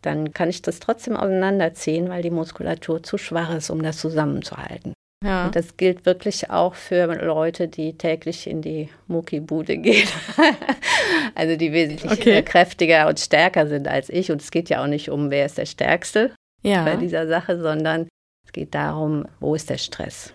dann 0.03 0.33
kann 0.33 0.49
ich 0.49 0.63
das 0.63 0.81
trotzdem 0.81 1.17
auseinanderziehen, 1.17 2.09
weil 2.09 2.23
die 2.23 2.31
Muskulatur 2.31 3.03
zu 3.03 3.19
schwach 3.19 3.55
ist, 3.55 3.71
um 3.71 3.83
das 3.83 3.99
zusammenzuhalten. 3.99 4.95
Ja. 5.23 5.47
Und 5.47 5.57
das 5.57 5.77
gilt 5.77 6.07
wirklich 6.07 6.49
auch 6.49 6.75
für 6.75 7.07
Leute, 7.23 7.69
die 7.69 7.93
täglich 7.93 8.47
in 8.47 8.63
die 8.63 8.89
Muckibude 9.07 9.77
gehen. 9.77 10.09
also 11.35 11.57
die 11.57 11.73
wesentlich 11.73 12.11
okay. 12.11 12.43
kräftiger 12.43 13.07
und 13.07 13.21
stärker 13.21 13.67
sind 13.67 13.87
als 13.87 14.09
ich. 14.09 14.33
Und 14.33 14.41
es 14.41 14.51
geht 14.51 14.71
ja 14.71 14.83
auch 14.83 14.87
nicht 14.87 15.11
um, 15.11 15.31
wer 15.31 15.45
ist 15.45 15.59
der 15.59 15.67
Stärkste 15.67 16.35
ja. 16.63 16.85
bei 16.85 16.97
dieser 16.97 17.27
Sache, 17.27 17.61
sondern 17.61 18.09
es 18.47 18.53
geht 18.53 18.75
darum, 18.75 19.27
wo 19.41 19.55
ist 19.55 19.69
der 19.69 19.79
Stress. 19.79 20.33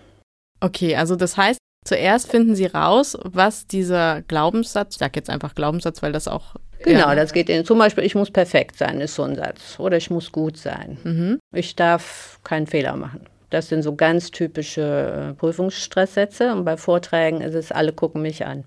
Okay, 0.60 0.96
also 0.96 1.16
das 1.16 1.36
heißt, 1.36 1.60
zuerst 1.84 2.30
finden 2.30 2.56
Sie 2.56 2.68
raus, 2.68 3.18
was 3.24 3.66
dieser 3.66 4.22
Glaubenssatz, 4.22 4.96
ich 4.96 5.00
sage 5.00 5.14
jetzt 5.16 5.32
einfach 5.32 5.56
Glaubenssatz, 5.56 6.04
weil 6.04 6.12
das 6.12 6.28
auch 6.28 6.56
Genau, 6.84 7.10
ja. 7.10 7.16
das 7.16 7.34
geht 7.34 7.50
in 7.50 7.66
zum 7.66 7.80
Beispiel, 7.80 8.04
ich 8.04 8.16
muss 8.16 8.30
perfekt 8.30 8.78
sein, 8.78 9.02
ist 9.02 9.16
so 9.16 9.24
ein 9.24 9.36
Satz. 9.36 9.80
Oder 9.80 9.98
ich 9.98 10.12
muss 10.12 10.32
gut 10.32 10.58
sein. 10.58 10.98
Mhm. 11.04 11.40
Ich 11.54 11.76
darf 11.76 12.40
keinen 12.44 12.68
Fehler 12.68 12.96
machen. 12.96 13.26
Das 13.50 13.70
sind 13.70 13.84
so 13.84 13.96
ganz 13.96 14.32
typische 14.32 15.32
äh, 15.32 15.34
Prüfungsstresssätze. 15.34 16.54
Und 16.54 16.66
bei 16.66 16.78
Vorträgen 16.78 17.42
ist 17.42 17.56
es, 17.56 17.72
alle 17.72 17.94
gucken 17.94 18.22
mich 18.22 18.46
an. 18.46 18.66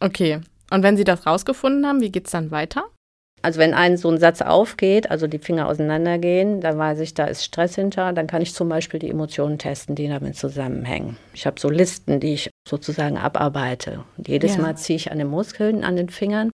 Okay. 0.00 0.40
Und 0.70 0.82
wenn 0.82 0.96
Sie 0.96 1.04
das 1.04 1.26
rausgefunden 1.26 1.86
haben, 1.86 2.00
wie 2.00 2.10
geht 2.10 2.26
es 2.26 2.32
dann 2.32 2.50
weiter? 2.50 2.84
Also 3.40 3.60
wenn 3.60 3.72
ein 3.72 3.96
so 3.96 4.10
ein 4.10 4.18
Satz 4.18 4.42
aufgeht, 4.42 5.10
also 5.10 5.28
die 5.28 5.38
Finger 5.38 5.68
auseinandergehen, 5.68 6.60
dann 6.60 6.76
weiß 6.76 6.98
ich, 7.00 7.14
da 7.14 7.26
ist 7.26 7.44
Stress 7.44 7.76
hinter. 7.76 8.12
Dann 8.12 8.26
kann 8.26 8.42
ich 8.42 8.52
zum 8.52 8.68
Beispiel 8.68 8.98
die 8.98 9.10
Emotionen 9.10 9.58
testen, 9.58 9.94
die 9.94 10.08
damit 10.08 10.36
zusammenhängen. 10.36 11.16
Ich 11.34 11.46
habe 11.46 11.60
so 11.60 11.70
Listen, 11.70 12.20
die 12.20 12.34
ich 12.34 12.50
sozusagen 12.68 13.16
abarbeite. 13.16 14.04
Und 14.16 14.28
jedes 14.28 14.56
ja. 14.56 14.62
Mal 14.62 14.76
ziehe 14.76 14.96
ich 14.96 15.12
an 15.12 15.18
den 15.18 15.28
Muskeln, 15.28 15.84
an 15.84 15.96
den 15.96 16.08
Fingern 16.08 16.50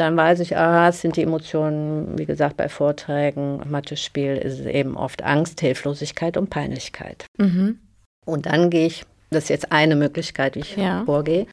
dann 0.00 0.16
weiß 0.16 0.40
ich, 0.40 0.56
ah, 0.56 0.88
es 0.88 1.00
sind 1.00 1.16
die 1.16 1.22
Emotionen, 1.22 2.18
wie 2.18 2.26
gesagt, 2.26 2.56
bei 2.56 2.68
Vorträgen, 2.68 3.60
Mathe-Spiel 3.68 4.36
ist 4.36 4.60
es 4.60 4.66
eben 4.66 4.96
oft 4.96 5.22
Angst, 5.22 5.60
Hilflosigkeit 5.60 6.36
und 6.36 6.50
Peinlichkeit. 6.50 7.26
Mhm. 7.38 7.78
Und 8.24 8.46
dann 8.46 8.70
gehe 8.70 8.86
ich, 8.86 9.04
das 9.30 9.44
ist 9.44 9.50
jetzt 9.50 9.72
eine 9.72 9.96
Möglichkeit, 9.96 10.54
wie 10.56 10.60
ich 10.60 10.76
ja. 10.76 11.04
vorgehe, 11.04 11.46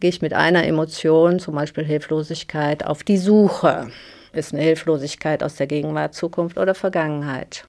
gehe 0.00 0.10
ich 0.10 0.22
mit 0.22 0.34
einer 0.34 0.64
Emotion, 0.64 1.38
zum 1.38 1.54
Beispiel 1.54 1.84
Hilflosigkeit, 1.84 2.84
auf 2.84 3.04
die 3.04 3.18
Suche. 3.18 3.88
Ist 4.32 4.52
eine 4.52 4.62
Hilflosigkeit 4.62 5.42
aus 5.42 5.56
der 5.56 5.66
Gegenwart, 5.66 6.14
Zukunft 6.14 6.58
oder 6.58 6.74
Vergangenheit? 6.74 7.64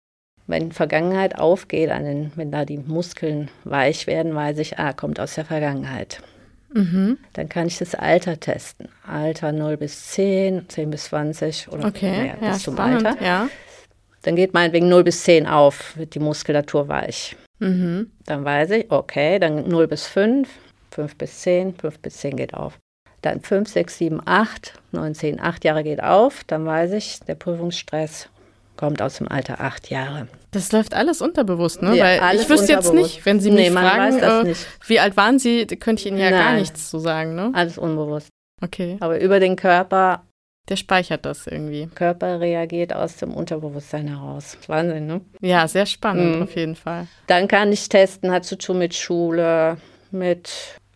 Wenn 0.48 0.72
Vergangenheit 0.72 1.38
aufgeht, 1.38 1.90
den, 1.90 2.32
wenn 2.36 2.52
da 2.52 2.66
die 2.66 2.78
Muskeln 2.78 3.50
weich 3.66 4.08
werden, 4.08 4.34
weiß 4.34 4.58
ich, 4.60 4.80
ah, 4.80 4.94
kommt 4.94 5.20
aus 5.20 5.36
der 5.36 5.46
Vergangenheit. 5.46 6.22
Mhm. 6.78 7.18
Dann 7.34 7.50
kann 7.50 7.68
ich 7.68 7.80
das 7.80 7.96
Alter 7.96 8.40
testen. 8.40 8.90
Alter 9.06 9.52
0 9.52 9.78
bis 9.78 10.12
10, 10.12 10.70
10 10.70 10.90
bis 10.92 11.06
20 11.06 11.70
oder 11.70 11.88
okay. 11.88 12.12
naja, 12.12 12.36
ja, 12.40 12.52
bis 12.52 12.64
zum 12.64 12.80
Alter. 12.80 13.18
Ja. 13.22 13.50
Dann 14.22 14.36
geht 14.36 14.54
meinetwegen 14.54 14.88
0 14.88 15.04
bis 15.04 15.24
10 15.24 15.48
auf, 15.48 15.98
wird 15.98 16.14
die 16.14 16.20
Muskulatur 16.20 16.88
weich. 16.88 17.36
Mhm. 17.60 18.12
Dann 18.26 18.46
weiß 18.46 18.72
ich, 18.72 18.92
okay, 18.92 19.40
dann 19.40 19.68
0 19.68 19.88
bis 19.88 20.06
5, 20.06 20.48
5 20.92 21.16
bis 21.16 21.42
10, 21.42 21.76
5 21.76 22.00
bis 22.00 22.18
10 22.18 22.36
geht 22.36 22.54
auf. 22.54 22.78
Dann 23.22 23.42
5, 23.42 23.68
6, 23.68 23.98
7, 23.98 24.22
8, 24.24 24.74
9, 24.92 25.16
10, 25.16 25.40
8 25.40 25.66
Jahre 25.66 25.84
geht 25.84 26.04
auf. 26.04 26.44
Dann 26.46 26.66
weiß 26.66 26.92
ich, 26.92 27.20
der 27.22 27.36
Prüfungsstress 27.36 28.30
kommt 28.78 29.02
aus 29.02 29.18
dem 29.18 29.28
Alter 29.28 29.60
8 29.60 29.90
Jahre. 29.90 30.28
Das 30.52 30.72
läuft 30.72 30.94
alles 30.94 31.22
unterbewusst, 31.22 31.82
ne? 31.82 31.96
Ja, 31.96 32.06
Weil 32.22 32.40
ich 32.40 32.50
wüsste 32.50 32.72
jetzt 32.72 32.94
nicht, 32.94 33.26
wenn 33.26 33.40
Sie 33.40 33.52
mich 33.52 33.70
nee, 33.70 33.72
fragen, 33.72 34.20
äh, 34.20 34.56
wie 34.86 35.00
alt 35.00 35.18
waren 35.18 35.40
Sie, 35.40 35.66
könnte 35.66 36.02
ich 36.02 36.08
Ihnen 36.08 36.18
ja 36.18 36.32
Nein. 36.32 36.40
gar 36.40 36.54
nichts 36.54 36.90
zu 36.90 37.00
sagen, 37.00 37.36
ne? 37.36 37.52
Alles 37.54 37.78
unbewusst. 37.78 38.30
Okay. 38.62 38.98
Aber 39.00 39.20
über 39.20 39.40
den 39.40 39.56
Körper. 39.56 40.24
Der 40.70 40.76
speichert 40.76 41.26
das 41.26 41.48
irgendwie. 41.48 41.88
Körper 41.96 42.42
reagiert 42.42 42.92
aus 42.92 43.18
dem 43.18 43.34
Unterbewusstsein 43.34 44.08
heraus. 44.08 44.58
Wahnsinn, 44.68 45.08
ne? 45.08 45.22
Ja, 45.40 45.68
sehr 45.68 45.86
spannend 45.86 46.36
mhm. 46.36 46.44
auf 46.44 46.56
jeden 46.56 46.76
Fall. 46.76 47.08
Dann 47.28 47.48
kann 47.48 47.72
ich 47.72 47.88
testen, 47.88 48.32
hat 48.32 48.44
zu 48.44 48.58
tun 48.58 48.80
mit 48.80 48.94
Schule, 48.94 49.78
mit 50.12 50.52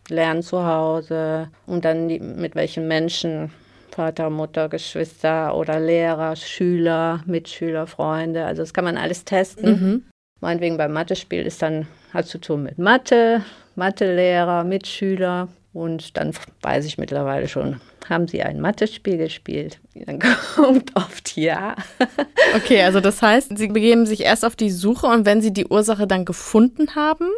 Lernen 0.08 0.42
zu 0.42 0.64
Hause 0.64 1.48
und 1.66 1.84
dann 1.84 2.08
die, 2.08 2.20
mit 2.20 2.54
welchen 2.54 2.86
Menschen 2.86 3.50
Vater, 3.92 4.30
Mutter, 4.30 4.68
Geschwister 4.68 5.54
oder 5.54 5.78
Lehrer, 5.78 6.34
Schüler, 6.36 7.22
Mitschüler, 7.26 7.86
Freunde. 7.86 8.44
Also 8.46 8.62
das 8.62 8.72
kann 8.72 8.84
man 8.84 8.96
alles 8.96 9.24
testen. 9.24 9.70
Mhm. 9.70 10.02
Meinetwegen 10.40 10.76
beim 10.76 10.92
Mathe-Spiel 10.92 11.42
ist 11.42 11.62
dann, 11.62 11.86
hat 12.12 12.26
zu 12.26 12.38
tun 12.38 12.62
mit 12.62 12.78
Mathe, 12.78 13.42
Mathelehrer, 13.76 14.64
Mitschüler. 14.64 15.48
Und 15.72 16.16
dann 16.16 16.32
weiß 16.62 16.84
ich 16.84 16.98
mittlerweile 16.98 17.48
schon, 17.48 17.80
haben 18.08 18.28
Sie 18.28 18.42
ein 18.42 18.60
Mathe-Spiel 18.60 19.18
gespielt? 19.18 19.78
Dann 19.94 20.18
kommt 20.56 20.96
oft 20.96 21.36
ja. 21.36 21.76
okay, 22.56 22.82
also 22.82 23.00
das 23.00 23.22
heißt, 23.22 23.56
Sie 23.56 23.68
begeben 23.68 24.06
sich 24.06 24.20
erst 24.20 24.44
auf 24.44 24.56
die 24.56 24.70
Suche 24.70 25.06
und 25.06 25.26
wenn 25.26 25.40
Sie 25.40 25.52
die 25.52 25.66
Ursache 25.66 26.06
dann 26.06 26.24
gefunden 26.24 26.94
haben? 26.94 27.28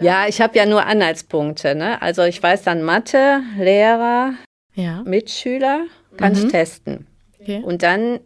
Ja, 0.00 0.26
ich 0.26 0.40
habe 0.40 0.56
ja 0.56 0.66
nur 0.66 0.84
Anhaltspunkte. 0.84 1.74
Ne? 1.74 2.00
Also 2.00 2.22
ich 2.22 2.42
weiß 2.42 2.62
dann 2.62 2.82
Mathe, 2.82 3.40
Lehrer, 3.58 4.34
ja. 4.74 5.02
Mitschüler 5.04 5.84
kann 6.16 6.32
mhm. 6.32 6.38
ich 6.38 6.48
testen. 6.48 7.06
Okay. 7.40 7.62
Und 7.62 7.82
dann 7.82 8.20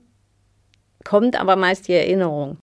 kommt 1.05 1.41
aber 1.41 1.57
meist 1.57 1.89
die 1.89 1.95
Erinnerung. 1.95 2.59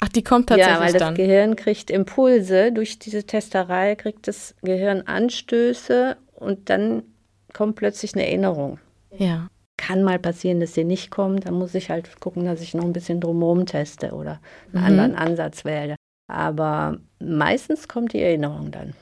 Ach, 0.00 0.08
die 0.08 0.22
kommt 0.22 0.48
tatsächlich 0.48 0.74
Ja, 0.74 0.80
weil 0.80 0.92
das 0.92 1.14
Gehirn 1.14 1.56
kriegt 1.56 1.90
Impulse. 1.90 2.72
Durch 2.72 2.98
diese 2.98 3.24
Testerei 3.24 3.94
kriegt 3.94 4.28
das 4.28 4.54
Gehirn 4.62 5.02
Anstöße 5.02 6.16
und 6.34 6.68
dann 6.68 7.04
kommt 7.52 7.76
plötzlich 7.76 8.14
eine 8.14 8.26
Erinnerung. 8.26 8.78
Ja. 9.16 9.48
Kann 9.76 10.02
mal 10.02 10.18
passieren, 10.18 10.60
dass 10.60 10.74
sie 10.74 10.84
nicht 10.84 11.10
kommt. 11.10 11.46
Dann 11.46 11.54
muss 11.54 11.74
ich 11.74 11.90
halt 11.90 12.20
gucken, 12.20 12.44
dass 12.44 12.60
ich 12.60 12.74
noch 12.74 12.84
ein 12.84 12.92
bisschen 12.92 13.20
drumherum 13.20 13.66
teste 13.66 14.12
oder 14.12 14.40
einen 14.72 14.82
mhm. 14.82 14.86
anderen 14.86 15.14
Ansatz 15.14 15.64
wähle. 15.64 15.96
Aber 16.26 16.98
meistens 17.18 17.88
kommt 17.88 18.12
die 18.12 18.22
Erinnerung 18.22 18.70
dann. 18.70 18.94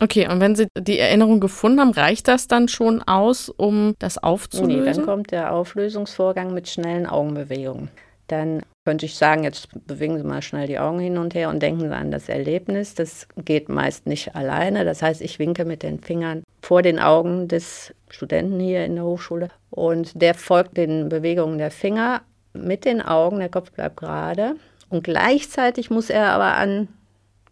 Okay, 0.00 0.28
und 0.28 0.40
wenn 0.40 0.54
Sie 0.54 0.68
die 0.78 0.98
Erinnerung 0.98 1.40
gefunden 1.40 1.80
haben, 1.80 1.90
reicht 1.90 2.28
das 2.28 2.46
dann 2.46 2.68
schon 2.68 3.02
aus, 3.02 3.48
um 3.48 3.94
das 3.98 4.16
aufzulösen? 4.18 4.84
Nee, 4.84 4.92
dann 4.92 5.04
kommt 5.04 5.32
der 5.32 5.52
Auflösungsvorgang 5.52 6.54
mit 6.54 6.68
schnellen 6.68 7.06
Augenbewegungen. 7.06 7.90
Dann 8.28 8.62
könnte 8.84 9.06
ich 9.06 9.16
sagen, 9.16 9.42
jetzt 9.42 9.68
bewegen 9.86 10.16
Sie 10.16 10.22
mal 10.22 10.40
schnell 10.40 10.68
die 10.68 10.78
Augen 10.78 11.00
hin 11.00 11.18
und 11.18 11.34
her 11.34 11.48
und 11.48 11.60
denken 11.62 11.80
Sie 11.80 11.94
an 11.94 12.12
das 12.12 12.28
Erlebnis. 12.28 12.94
Das 12.94 13.26
geht 13.44 13.68
meist 13.68 14.06
nicht 14.06 14.36
alleine. 14.36 14.84
Das 14.84 15.02
heißt, 15.02 15.20
ich 15.20 15.40
winke 15.40 15.64
mit 15.64 15.82
den 15.82 15.98
Fingern 15.98 16.44
vor 16.62 16.82
den 16.82 17.00
Augen 17.00 17.48
des 17.48 17.92
Studenten 18.08 18.60
hier 18.60 18.84
in 18.84 18.94
der 18.94 19.04
Hochschule 19.04 19.48
und 19.70 20.20
der 20.20 20.34
folgt 20.34 20.76
den 20.76 21.08
Bewegungen 21.08 21.58
der 21.58 21.70
Finger 21.70 22.22
mit 22.52 22.84
den 22.84 23.02
Augen. 23.02 23.40
Der 23.40 23.48
Kopf 23.48 23.72
bleibt 23.72 23.96
gerade 23.96 24.54
und 24.90 25.02
gleichzeitig 25.02 25.90
muss 25.90 26.08
er 26.08 26.30
aber 26.30 26.56
an 26.56 26.88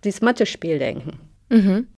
dieses 0.05 0.21
Mathe-Spiel 0.21 0.79
denken. 0.79 1.19
Mhm. 1.49 1.89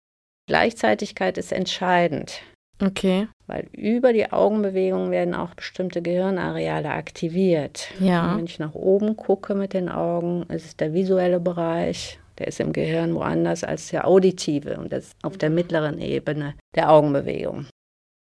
Gleichzeitigkeit 0.49 1.39
ist 1.39 1.53
entscheidend. 1.53 2.41
Okay. 2.81 3.29
Weil 3.47 3.67
über 3.73 4.13
die 4.13 4.31
Augenbewegungen 4.31 5.11
werden 5.11 5.35
auch 5.35 5.55
bestimmte 5.55 6.03
Gehirnareale 6.03 6.91
aktiviert. 6.91 7.89
Ja. 8.01 8.33
Und 8.33 8.39
wenn 8.39 8.45
ich 8.47 8.59
nach 8.59 8.75
oben 8.75 9.17
gucke 9.17 9.55
mit 9.55 9.73
den 9.73 9.89
Augen, 9.89 10.45
ist 10.45 10.65
es 10.65 10.77
der 10.77 10.93
visuelle 10.93 11.41
Bereich. 11.41 12.19
Der 12.39 12.49
ist 12.49 12.61
im 12.61 12.73
Gehirn 12.73 13.15
woanders 13.15 13.65
als 13.65 13.89
der 13.89 14.07
auditive 14.07 14.79
und 14.79 14.93
das 14.93 15.07
ist 15.07 15.17
auf 15.23 15.37
der 15.37 15.51
mittleren 15.51 16.01
Ebene 16.01 16.55
der 16.77 16.91
Augenbewegung. 16.91 17.67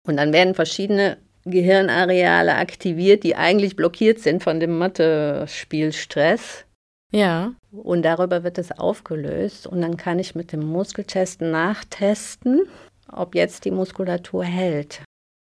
Und 0.08 0.18
dann 0.18 0.32
werden 0.32 0.56
verschiedene 0.56 1.18
Gehirnareale 1.44 2.56
aktiviert, 2.56 3.24
die 3.24 3.36
eigentlich 3.36 3.76
blockiert 3.76 4.20
sind 4.20 4.42
von 4.42 4.60
dem 4.60 4.78
Mathe-Spielstress. 4.78 6.66
Ja. 7.12 7.54
Und 7.84 8.04
darüber 8.04 8.44
wird 8.44 8.58
es 8.58 8.72
aufgelöst 8.72 9.68
und 9.68 9.82
dann 9.82 9.98
kann 9.98 10.20
ich 10.20 10.36
mit 10.36 10.52
dem 10.52 10.66
Muskeltest 10.66 11.42
nachtesten, 11.42 12.68
ob 13.12 13.36
jetzt 13.36 13.66
die 13.66 13.72
Muskulatur 13.72 14.44
hält. 14.44 15.04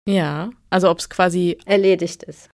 Ja, 0.08 0.50
also 0.70 0.90
ob 0.90 1.00
es 1.00 1.10
quasi 1.10 1.58
erledigt 1.66 2.24
ist. 2.24 2.50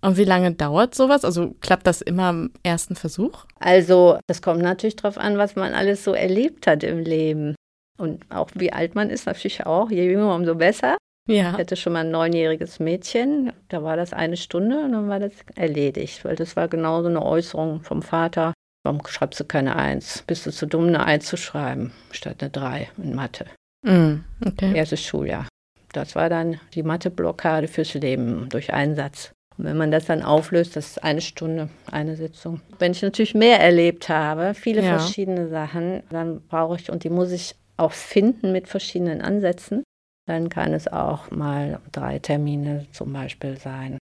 Und 0.00 0.16
wie 0.16 0.24
lange 0.24 0.52
dauert 0.52 0.94
sowas? 0.94 1.24
Also 1.24 1.54
klappt 1.60 1.86
das 1.86 2.00
immer 2.00 2.30
im 2.30 2.52
ersten 2.62 2.94
Versuch? 2.94 3.44
Also, 3.58 4.18
das 4.28 4.42
kommt 4.42 4.62
natürlich 4.62 4.96
darauf 4.96 5.18
an, 5.18 5.38
was 5.38 5.56
man 5.56 5.74
alles 5.74 6.04
so 6.04 6.12
erlebt 6.12 6.66
hat 6.66 6.84
im 6.84 7.00
Leben. 7.00 7.56
Und 7.98 8.24
auch 8.30 8.48
wie 8.54 8.72
alt 8.72 8.94
man 8.94 9.10
ist, 9.10 9.26
natürlich 9.26 9.66
auch. 9.66 9.90
Je 9.90 10.04
jünger, 10.04 10.34
umso 10.34 10.54
besser. 10.54 10.96
Ja. 11.28 11.50
Ich 11.50 11.58
hatte 11.58 11.76
schon 11.76 11.92
mal 11.92 12.06
ein 12.06 12.10
neunjähriges 12.10 12.80
Mädchen, 12.80 13.52
da 13.68 13.82
war 13.82 13.96
das 13.98 14.14
eine 14.14 14.38
Stunde 14.38 14.78
und 14.82 14.92
dann 14.92 15.10
war 15.10 15.20
das 15.20 15.32
erledigt, 15.56 16.24
weil 16.24 16.36
das 16.36 16.56
war 16.56 16.68
genau 16.68 17.02
so 17.02 17.08
eine 17.08 17.22
Äußerung 17.22 17.82
vom 17.82 18.00
Vater. 18.00 18.54
Warum 18.88 19.06
schreibst 19.06 19.38
du 19.38 19.44
keine 19.44 19.76
Eins? 19.76 20.24
Bist 20.26 20.46
du 20.46 20.50
zu 20.50 20.64
dumm, 20.64 20.86
eine 20.86 21.04
Eins 21.04 21.26
zu 21.26 21.36
schreiben, 21.36 21.92
statt 22.10 22.36
eine 22.40 22.48
Drei 22.48 22.88
in 22.96 23.14
Mathe? 23.14 23.44
Mm, 23.86 24.24
okay. 24.42 24.74
Erstes 24.74 25.02
Schuljahr. 25.02 25.46
Das 25.92 26.16
war 26.16 26.30
dann 26.30 26.58
die 26.72 26.82
Mathe-Blockade 26.82 27.68
fürs 27.68 27.92
Leben 27.92 28.48
durch 28.48 28.72
Einsatz. 28.72 29.32
Und 29.58 29.66
wenn 29.66 29.76
man 29.76 29.90
das 29.90 30.06
dann 30.06 30.22
auflöst, 30.22 30.74
das 30.74 30.92
ist 30.92 31.04
eine 31.04 31.20
Stunde, 31.20 31.68
eine 31.92 32.16
Sitzung. 32.16 32.62
Wenn 32.78 32.92
ich 32.92 33.02
natürlich 33.02 33.34
mehr 33.34 33.60
erlebt 33.60 34.08
habe, 34.08 34.54
viele 34.54 34.82
ja. 34.82 34.98
verschiedene 34.98 35.48
Sachen, 35.48 36.02
dann 36.08 36.40
brauche 36.48 36.76
ich, 36.76 36.90
und 36.90 37.04
die 37.04 37.10
muss 37.10 37.30
ich 37.30 37.56
auch 37.76 37.92
finden 37.92 38.52
mit 38.52 38.68
verschiedenen 38.68 39.20
Ansätzen, 39.20 39.82
dann 40.26 40.48
kann 40.48 40.72
es 40.72 40.88
auch 40.88 41.30
mal 41.30 41.80
drei 41.92 42.20
Termine 42.20 42.86
zum 42.92 43.12
Beispiel 43.12 43.58
sein. 43.58 43.98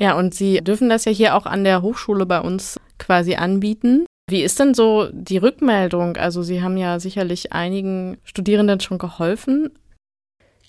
Ja, 0.00 0.18
und 0.18 0.34
Sie 0.34 0.56
dürfen 0.58 0.88
das 0.88 1.04
ja 1.04 1.12
hier 1.12 1.36
auch 1.36 1.46
an 1.46 1.62
der 1.62 1.82
Hochschule 1.82 2.26
bei 2.26 2.40
uns 2.40 2.80
quasi 2.98 3.34
anbieten. 3.34 4.06
Wie 4.28 4.42
ist 4.42 4.58
denn 4.58 4.74
so 4.74 5.08
die 5.12 5.38
Rückmeldung? 5.38 6.16
Also 6.16 6.42
Sie 6.42 6.62
haben 6.62 6.76
ja 6.76 6.98
sicherlich 6.98 7.52
einigen 7.52 8.18
Studierenden 8.24 8.80
schon 8.80 8.98
geholfen. 8.98 9.70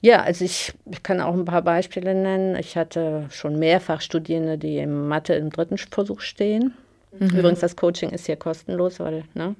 Ja, 0.02 0.22
also 0.22 0.46
ich, 0.46 0.74
ich 0.86 1.02
kann 1.02 1.22
auch 1.22 1.34
ein 1.34 1.46
paar 1.46 1.64
Beispiele 1.64 2.14
nennen. 2.14 2.56
Ich 2.56 2.78
hatte 2.78 3.26
schon 3.32 3.58
mehrfach 3.58 4.02
Studierende, 4.02 4.60
die 4.60 4.78
im 4.78 5.08
Mathe 5.08 5.34
im 5.34 5.50
dritten 5.50 5.78
Versuch 5.78 6.22
stehen. 6.22 6.76
Mhm. 7.18 7.30
Übrigens, 7.30 7.62
das 7.62 7.76
Coaching 7.76 8.12
ist 8.12 8.28
hier 8.28 8.36
kostenlos, 8.36 9.00
weil 9.00 9.24
ne, 9.34 9.56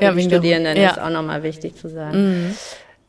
ja, 0.00 0.12
die 0.12 0.22
Studierenden 0.22 0.76
ja. 0.76 0.90
ist 0.90 1.00
auch 1.00 1.10
nochmal 1.10 1.42
wichtig 1.42 1.76
zu 1.76 1.88
sagen. 1.88 2.48
Mhm. 2.48 2.54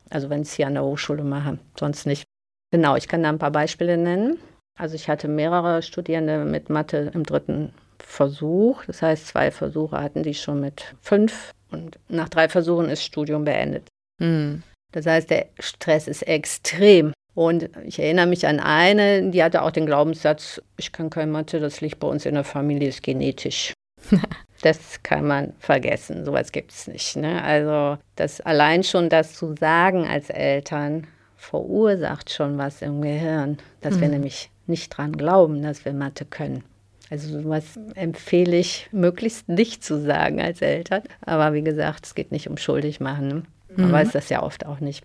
Also 0.10 0.30
wenn 0.30 0.42
ich 0.42 0.50
es 0.50 0.54
hier 0.54 0.68
an 0.68 0.74
der 0.74 0.84
Hochschule 0.84 1.24
mache, 1.24 1.58
sonst 1.78 2.06
nicht. 2.06 2.24
Genau, 2.72 2.96
ich 2.96 3.10
kann 3.10 3.24
da 3.24 3.30
ein 3.30 3.40
paar 3.40 3.52
Beispiele 3.52 3.98
nennen. 3.98 4.38
Also 4.80 4.96
ich 4.96 5.10
hatte 5.10 5.28
mehrere 5.28 5.82
Studierende 5.82 6.46
mit 6.46 6.70
Mathe 6.70 7.12
im 7.14 7.24
dritten 7.24 7.74
Versuch. 8.04 8.84
Das 8.86 9.02
heißt, 9.02 9.28
zwei 9.28 9.52
Versuche 9.52 10.00
hatten 10.00 10.24
die 10.24 10.34
schon 10.34 10.60
mit 10.60 10.96
fünf 11.02 11.52
und 11.72 12.00
nach 12.10 12.30
drei 12.30 12.50
Versuchen 12.50 12.90
ist 12.90 13.04
Studium 13.04 13.46
beendet. 13.46 13.88
Mhm. 14.20 14.64
Das 14.92 15.06
heißt, 15.06 15.30
der 15.30 15.48
Stress 15.60 16.08
ist 16.08 16.24
extrem. 16.24 17.14
Und 17.34 17.70
ich 17.86 17.98
erinnere 18.00 18.28
mich 18.28 18.46
an 18.46 18.60
eine, 18.60 19.30
die 19.32 19.42
hatte 19.42 19.62
auch 19.62 19.72
den 19.72 19.86
Glaubenssatz, 19.86 20.62
ich 20.76 20.92
kann 20.92 21.10
kein 21.10 21.32
Mathe, 21.32 21.62
das 21.62 21.80
liegt 21.80 22.00
bei 22.00 22.08
uns 22.08 22.26
in 22.26 22.34
der 22.34 22.44
Familie, 22.44 22.90
ist 22.90 23.04
genetisch. 23.04 23.74
das 24.62 25.02
kann 25.04 25.28
man 25.28 25.54
vergessen, 25.60 26.26
sowas 26.26 26.52
gibt 26.52 26.72
es 26.72 26.88
nicht. 26.88 27.16
Ne? 27.16 27.42
Also 27.42 28.02
das 28.18 28.42
allein 28.42 28.84
schon 28.84 29.08
das 29.08 29.34
zu 29.34 29.56
sagen 29.56 30.06
als 30.06 30.30
Eltern 30.30 31.08
verursacht 31.38 32.30
schon 32.30 32.58
was 32.58 32.82
im 32.82 33.02
Gehirn, 33.02 33.58
dass 33.80 33.96
mhm. 33.96 34.02
wir 34.02 34.10
nämlich 34.10 34.52
nicht 34.68 34.96
dran 34.96 35.14
glauben, 35.14 35.62
dass 35.64 35.86
wir 35.86 35.94
Mathe 35.94 36.26
können. 36.26 36.64
Also 37.12 37.42
sowas 37.42 37.78
empfehle 37.96 38.56
ich 38.56 38.88
möglichst 38.94 39.50
nicht 39.50 39.84
zu 39.84 40.02
sagen 40.02 40.40
als 40.40 40.62
Eltern. 40.62 41.04
Aber 41.20 41.54
wie 41.54 41.62
gesagt, 41.62 42.06
es 42.06 42.16
geht 42.16 42.32
nicht 42.32 42.50
um 42.50 42.56
schuldig 42.56 43.02
machen. 43.02 43.28
Ne? 43.28 43.44
Man 43.76 43.90
mhm. 43.90 43.92
weiß 43.92 44.14
das 44.14 44.30
ja 44.30 44.42
oft 44.42 44.66
auch 44.66 44.80
nicht. 44.80 45.04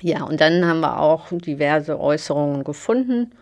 Ja, 0.00 0.22
und 0.22 0.40
dann 0.40 0.64
haben 0.64 0.78
wir 0.78 1.00
auch 1.00 1.26
diverse 1.32 1.98
Äußerungen 1.98 2.62
gefunden 2.62 3.32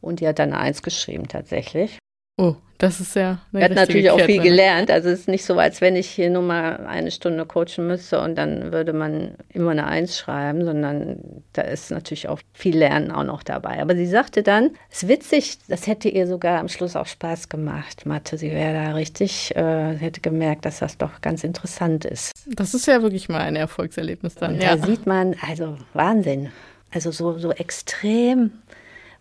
und 0.00 0.18
die 0.18 0.26
hat 0.26 0.40
dann 0.40 0.52
eins 0.52 0.82
geschrieben 0.82 1.28
tatsächlich. 1.28 1.99
Oh, 2.40 2.56
das 2.78 3.00
ist 3.00 3.14
ja. 3.14 3.38
Er 3.52 3.64
hat 3.64 3.74
natürlich 3.74 4.10
auch 4.10 4.18
viel 4.18 4.40
gelernt. 4.40 4.90
Also 4.90 5.10
es 5.10 5.20
ist 5.20 5.28
nicht 5.28 5.44
so, 5.44 5.58
als 5.58 5.82
wenn 5.82 5.94
ich 5.94 6.08
hier 6.08 6.30
nur 6.30 6.40
mal 6.40 6.86
eine 6.86 7.10
Stunde 7.10 7.44
coachen 7.44 7.86
müsste 7.86 8.18
und 8.22 8.36
dann 8.36 8.72
würde 8.72 8.94
man 8.94 9.32
immer 9.50 9.72
eine 9.72 9.86
Eins 9.86 10.16
schreiben, 10.16 10.64
sondern 10.64 11.42
da 11.52 11.60
ist 11.60 11.90
natürlich 11.90 12.28
auch 12.28 12.40
viel 12.54 12.78
Lernen 12.78 13.10
auch 13.10 13.24
noch 13.24 13.42
dabei. 13.42 13.82
Aber 13.82 13.94
sie 13.94 14.06
sagte 14.06 14.42
dann, 14.42 14.70
es 14.90 15.02
ist 15.02 15.08
witzig, 15.10 15.58
das 15.68 15.86
hätte 15.86 16.08
ihr 16.08 16.26
sogar 16.26 16.58
am 16.58 16.68
Schluss 16.68 16.96
auch 16.96 17.06
Spaß 17.06 17.50
gemacht, 17.50 18.06
Mathe. 18.06 18.38
Sie 18.38 18.50
wäre 18.50 18.72
da 18.72 18.94
richtig, 18.94 19.54
äh, 19.54 19.98
hätte 19.98 20.22
gemerkt, 20.22 20.64
dass 20.64 20.78
das 20.78 20.96
doch 20.96 21.20
ganz 21.20 21.44
interessant 21.44 22.06
ist. 22.06 22.32
Das 22.46 22.72
ist 22.72 22.86
ja 22.86 23.02
wirklich 23.02 23.28
mal 23.28 23.42
ein 23.42 23.56
Erfolgserlebnis 23.56 24.36
dann. 24.36 24.54
Und 24.54 24.62
ja. 24.62 24.76
Da 24.76 24.86
sieht 24.86 25.04
man, 25.04 25.36
also 25.46 25.76
Wahnsinn. 25.92 26.48
Also 26.90 27.10
so, 27.10 27.36
so 27.36 27.52
extrem 27.52 28.52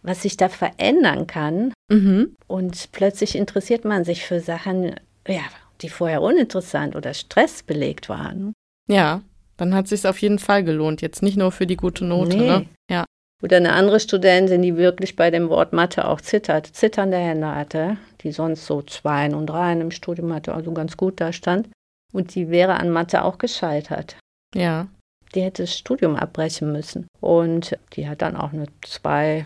was 0.01 0.21
sich 0.21 0.37
da 0.37 0.49
verändern 0.49 1.27
kann. 1.27 1.73
Mhm. 1.89 2.35
Und 2.47 2.91
plötzlich 2.91 3.35
interessiert 3.35 3.85
man 3.85 4.03
sich 4.05 4.25
für 4.25 4.39
Sachen, 4.39 4.95
ja, 5.27 5.41
die 5.81 5.89
vorher 5.89 6.21
uninteressant 6.21 6.95
oder 6.95 7.13
stressbelegt 7.13 8.09
waren. 8.09 8.53
Ja, 8.87 9.21
dann 9.57 9.73
hat 9.73 9.85
es 9.85 9.89
sich 10.01 10.07
auf 10.07 10.19
jeden 10.19 10.39
Fall 10.39 10.63
gelohnt. 10.63 11.01
Jetzt 11.01 11.21
nicht 11.21 11.37
nur 11.37 11.51
für 11.51 11.67
die 11.67 11.77
gute 11.77 12.05
Note. 12.05 12.37
Nee. 12.37 12.47
Ne? 12.47 12.65
Ja. 12.89 13.05
Oder 13.41 13.57
eine 13.57 13.73
andere 13.73 13.99
Studentin, 13.99 14.61
die 14.61 14.75
wirklich 14.75 15.15
bei 15.15 15.31
dem 15.31 15.49
Wort 15.49 15.71
Mathe 15.71 16.07
auch 16.07 16.21
zittert, 16.21 16.67
zitternde 16.67 17.17
Hände 17.17 17.55
hatte, 17.55 17.97
die 18.21 18.31
sonst 18.31 18.65
so 18.65 18.81
Zweien 18.81 19.33
und 19.33 19.47
Dreien 19.47 19.81
im 19.81 19.91
Studium 19.91 20.33
hatte, 20.33 20.53
also 20.53 20.73
ganz 20.73 20.97
gut 20.97 21.21
da 21.21 21.31
stand. 21.31 21.69
Und 22.11 22.35
die 22.35 22.49
wäre 22.49 22.75
an 22.75 22.89
Mathe 22.89 23.23
auch 23.23 23.37
gescheitert. 23.37 24.17
Ja 24.53 24.87
die 25.35 25.41
hätte 25.41 25.63
das 25.63 25.77
Studium 25.77 26.15
abbrechen 26.15 26.71
müssen. 26.71 27.07
Und 27.19 27.77
die 27.93 28.07
hat 28.07 28.21
dann 28.21 28.35
auch 28.35 28.53
eine 28.53 28.65
2, 28.81 29.45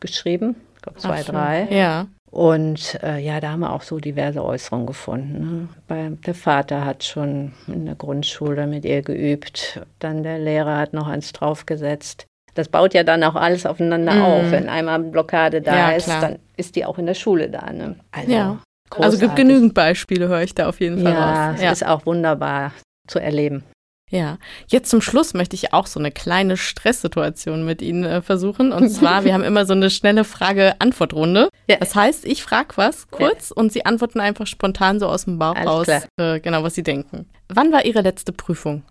geschrieben. 0.00 0.56
Glaube 0.94 1.00
2, 1.00 1.22
3. 1.22 1.68
Ja. 1.70 2.06
Und 2.30 2.98
äh, 3.02 3.18
ja, 3.18 3.40
da 3.40 3.52
haben 3.52 3.60
wir 3.60 3.72
auch 3.72 3.82
so 3.82 3.98
diverse 3.98 4.44
Äußerungen 4.44 4.86
gefunden. 4.86 5.70
Ne? 5.88 6.18
der 6.26 6.34
Vater 6.34 6.84
hat 6.84 7.04
schon 7.04 7.52
in 7.66 7.86
der 7.86 7.94
Grundschule 7.94 8.66
mit 8.66 8.84
ihr 8.84 9.02
geübt. 9.02 9.80
Dann 10.00 10.22
der 10.22 10.38
Lehrer 10.38 10.76
hat 10.76 10.92
noch 10.92 11.06
eins 11.06 11.32
draufgesetzt. 11.32 12.26
Das 12.54 12.68
baut 12.68 12.94
ja 12.94 13.04
dann 13.04 13.22
auch 13.22 13.36
alles 13.36 13.64
aufeinander 13.64 14.14
mm. 14.14 14.22
auf. 14.22 14.50
Wenn 14.50 14.68
einmal 14.68 14.98
Blockade 14.98 15.62
da 15.62 15.76
ja, 15.76 15.90
ist, 15.90 16.06
klar. 16.06 16.20
dann 16.20 16.38
ist 16.56 16.74
die 16.76 16.84
auch 16.84 16.98
in 16.98 17.06
der 17.06 17.14
Schule 17.14 17.48
da. 17.48 17.70
Ne? 17.72 17.96
Also, 18.10 18.32
ja. 18.32 18.58
Also 18.98 19.18
gibt 19.18 19.36
genügend 19.36 19.74
Beispiele, 19.74 20.28
höre 20.28 20.42
ich 20.42 20.54
da 20.54 20.68
auf 20.68 20.80
jeden 20.80 21.02
Fall 21.02 21.12
ja, 21.12 21.50
raus. 21.50 21.60
Ja, 21.60 21.72
es 21.72 21.82
ist 21.82 21.88
auch 21.88 22.06
wunderbar 22.06 22.72
zu 23.06 23.18
erleben. 23.18 23.64
Ja, 24.10 24.38
jetzt 24.68 24.88
zum 24.88 25.00
Schluss 25.00 25.34
möchte 25.34 25.56
ich 25.56 25.72
auch 25.72 25.88
so 25.88 25.98
eine 25.98 26.12
kleine 26.12 26.56
Stresssituation 26.56 27.64
mit 27.64 27.82
Ihnen 27.82 28.04
äh, 28.04 28.22
versuchen. 28.22 28.70
Und 28.70 28.88
zwar, 28.88 29.24
wir 29.24 29.34
haben 29.34 29.42
immer 29.42 29.66
so 29.66 29.72
eine 29.72 29.90
schnelle 29.90 30.22
Frage-Antwort-Runde. 30.22 31.48
Ja. 31.68 31.76
Das 31.78 31.96
heißt, 31.96 32.24
ich 32.24 32.44
frage 32.44 32.76
was 32.76 33.08
kurz 33.08 33.50
ja. 33.50 33.56
und 33.56 33.72
Sie 33.72 33.84
antworten 33.84 34.20
einfach 34.20 34.46
spontan 34.46 35.00
so 35.00 35.08
aus 35.08 35.24
dem 35.24 35.40
Bauch 35.40 35.56
Alles 35.56 35.68
raus, 35.68 35.88
äh, 36.18 36.38
genau, 36.38 36.62
was 36.62 36.76
Sie 36.76 36.84
denken. 36.84 37.28
Wann 37.48 37.72
war 37.72 37.84
Ihre 37.84 38.02
letzte 38.02 38.32
Prüfung? 38.32 38.84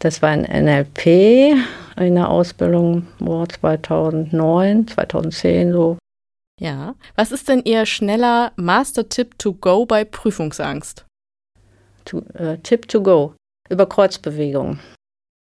Das 0.00 0.22
war 0.22 0.30
ein 0.30 0.42
NLP 0.42 1.56
in 1.96 2.14
der 2.16 2.30
Ausbildung 2.30 3.06
oh, 3.24 3.46
2009, 3.46 4.88
2010 4.88 5.72
so. 5.72 5.98
Ja. 6.58 6.96
Was 7.14 7.30
ist 7.30 7.48
denn 7.48 7.62
Ihr 7.64 7.86
schneller 7.86 8.50
Master-Tipp 8.56 9.38
to 9.38 9.52
go 9.52 9.86
bei 9.86 10.04
Prüfungsangst? 10.04 11.04
To, 12.06 12.22
äh, 12.34 12.58
Tipp 12.58 12.88
to 12.88 13.02
go 13.02 13.34
über 13.70 13.86
Kreuzbewegungen. 13.86 14.80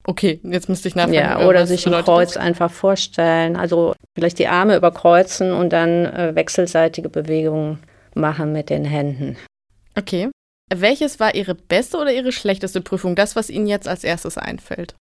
Okay, 0.05 0.41
jetzt 0.43 0.69
müsste 0.69 0.89
ich 0.89 0.95
nachfragen. 0.95 1.15
Ja, 1.15 1.47
oder 1.47 1.67
sich 1.67 1.87
ein 1.87 2.05
Kreuz 2.05 2.35
das? 2.35 2.43
einfach 2.43 2.71
vorstellen. 2.71 3.57
Also 3.57 3.95
vielleicht 4.15 4.39
die 4.39 4.49
Arme 4.49 4.77
überkreuzen 4.77 5.53
und 5.53 5.73
dann 5.73 6.07
äh, 6.07 6.35
wechselseitige 6.35 7.09
Bewegungen 7.09 7.79
machen 8.15 8.53
mit 8.53 8.71
den 8.71 8.85
Händen. 8.85 9.37
Okay. 9.97 10.31
Welches 10.73 11.21
war 11.21 11.35
Ihre 11.35 11.55
beste 11.55 11.99
oder 11.99 12.13
Ihre 12.13 12.33
schlechteste 12.33 12.81
Prüfung? 12.81 13.15
Das, 13.15 13.37
was 13.37 13.51
Ihnen 13.51 13.67
jetzt 13.67 13.89
als 13.89 14.05
erstes 14.05 14.39
einfällt. 14.39 14.95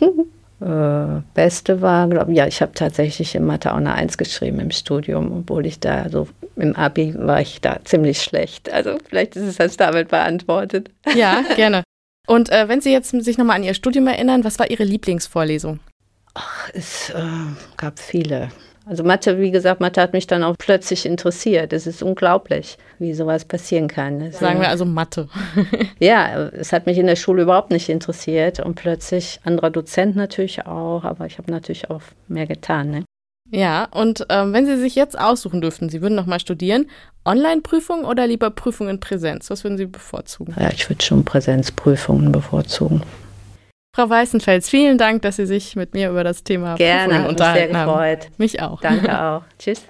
äh, 0.00 1.20
beste 1.34 1.82
war, 1.82 2.08
glaube 2.08 2.32
ich, 2.32 2.38
ja, 2.38 2.46
ich 2.46 2.62
habe 2.62 2.72
tatsächlich 2.72 3.34
in 3.34 3.44
Mathe 3.44 3.72
auch 3.72 3.76
eine 3.76 3.94
Eins 3.94 4.16
geschrieben 4.16 4.60
im 4.60 4.70
Studium, 4.70 5.40
obwohl 5.40 5.66
ich 5.66 5.80
da, 5.80 6.02
also 6.02 6.28
im 6.56 6.76
Abi 6.76 7.14
war 7.16 7.40
ich 7.40 7.60
da 7.60 7.78
ziemlich 7.84 8.22
schlecht. 8.22 8.72
Also 8.72 8.96
vielleicht 9.06 9.36
ist 9.36 9.42
es 9.42 9.56
das 9.56 9.76
damit 9.76 10.08
beantwortet. 10.08 10.90
Ja, 11.14 11.42
gerne. 11.56 11.82
Und 12.26 12.50
äh, 12.50 12.68
wenn 12.68 12.80
Sie 12.80 12.92
jetzt 12.92 13.10
sich 13.10 13.38
nochmal 13.38 13.56
an 13.56 13.64
Ihr 13.64 13.74
Studium 13.74 14.06
erinnern, 14.06 14.44
was 14.44 14.58
war 14.58 14.70
Ihre 14.70 14.84
Lieblingsvorlesung? 14.84 15.80
Ach, 16.34 16.70
es 16.72 17.10
äh, 17.10 17.22
gab 17.76 17.98
viele. 17.98 18.50
Also 18.86 19.02
Mathe, 19.02 19.40
wie 19.40 19.50
gesagt, 19.50 19.80
Mathe 19.80 20.02
hat 20.02 20.12
mich 20.12 20.26
dann 20.26 20.42
auch 20.42 20.56
plötzlich 20.58 21.06
interessiert. 21.06 21.72
Es 21.72 21.86
ist 21.86 22.02
unglaublich, 22.02 22.76
wie 22.98 23.14
sowas 23.14 23.46
passieren 23.46 23.88
kann. 23.88 24.20
Also, 24.20 24.38
Sagen 24.38 24.60
wir 24.60 24.68
also 24.68 24.84
Mathe. 24.84 25.28
ja, 25.98 26.48
es 26.48 26.72
hat 26.72 26.84
mich 26.84 26.98
in 26.98 27.06
der 27.06 27.16
Schule 27.16 27.42
überhaupt 27.42 27.70
nicht 27.70 27.88
interessiert 27.88 28.60
und 28.60 28.74
plötzlich 28.74 29.40
anderer 29.44 29.70
Dozent 29.70 30.16
natürlich 30.16 30.66
auch, 30.66 31.04
aber 31.04 31.24
ich 31.24 31.38
habe 31.38 31.50
natürlich 31.50 31.88
auch 31.88 32.02
mehr 32.28 32.46
getan. 32.46 32.90
Ne? 32.90 33.04
Ja, 33.54 33.88
und 33.90 34.26
ähm, 34.28 34.52
wenn 34.52 34.66
Sie 34.66 34.76
sich 34.76 34.94
jetzt 34.94 35.18
aussuchen 35.18 35.60
dürften, 35.60 35.88
Sie 35.88 36.02
würden 36.02 36.14
nochmal 36.14 36.40
studieren, 36.40 36.86
Online-Prüfung 37.24 38.04
oder 38.04 38.26
lieber 38.26 38.50
Prüfung 38.50 38.88
in 38.88 39.00
Präsenz? 39.00 39.50
Was 39.50 39.64
würden 39.64 39.78
Sie 39.78 39.86
bevorzugen? 39.86 40.54
Ja, 40.58 40.70
ich 40.70 40.88
würde 40.88 41.04
schon 41.04 41.24
Präsenzprüfungen 41.24 42.32
bevorzugen. 42.32 43.02
Frau 43.96 44.10
Weißenfels, 44.10 44.68
vielen 44.68 44.98
Dank, 44.98 45.22
dass 45.22 45.36
Sie 45.36 45.46
sich 45.46 45.76
mit 45.76 45.94
mir 45.94 46.10
über 46.10 46.24
das 46.24 46.42
Thema 46.42 46.74
Gerne, 46.74 47.28
unterhalten 47.28 47.76
haben. 47.76 47.86
Gerne, 47.86 48.16
sehr 48.16 48.18
gefreut. 48.18 48.24
Haben. 48.24 48.34
Mich 48.38 48.60
auch. 48.60 48.80
Danke 48.80 49.22
auch. 49.22 49.42
Tschüss. 49.58 49.84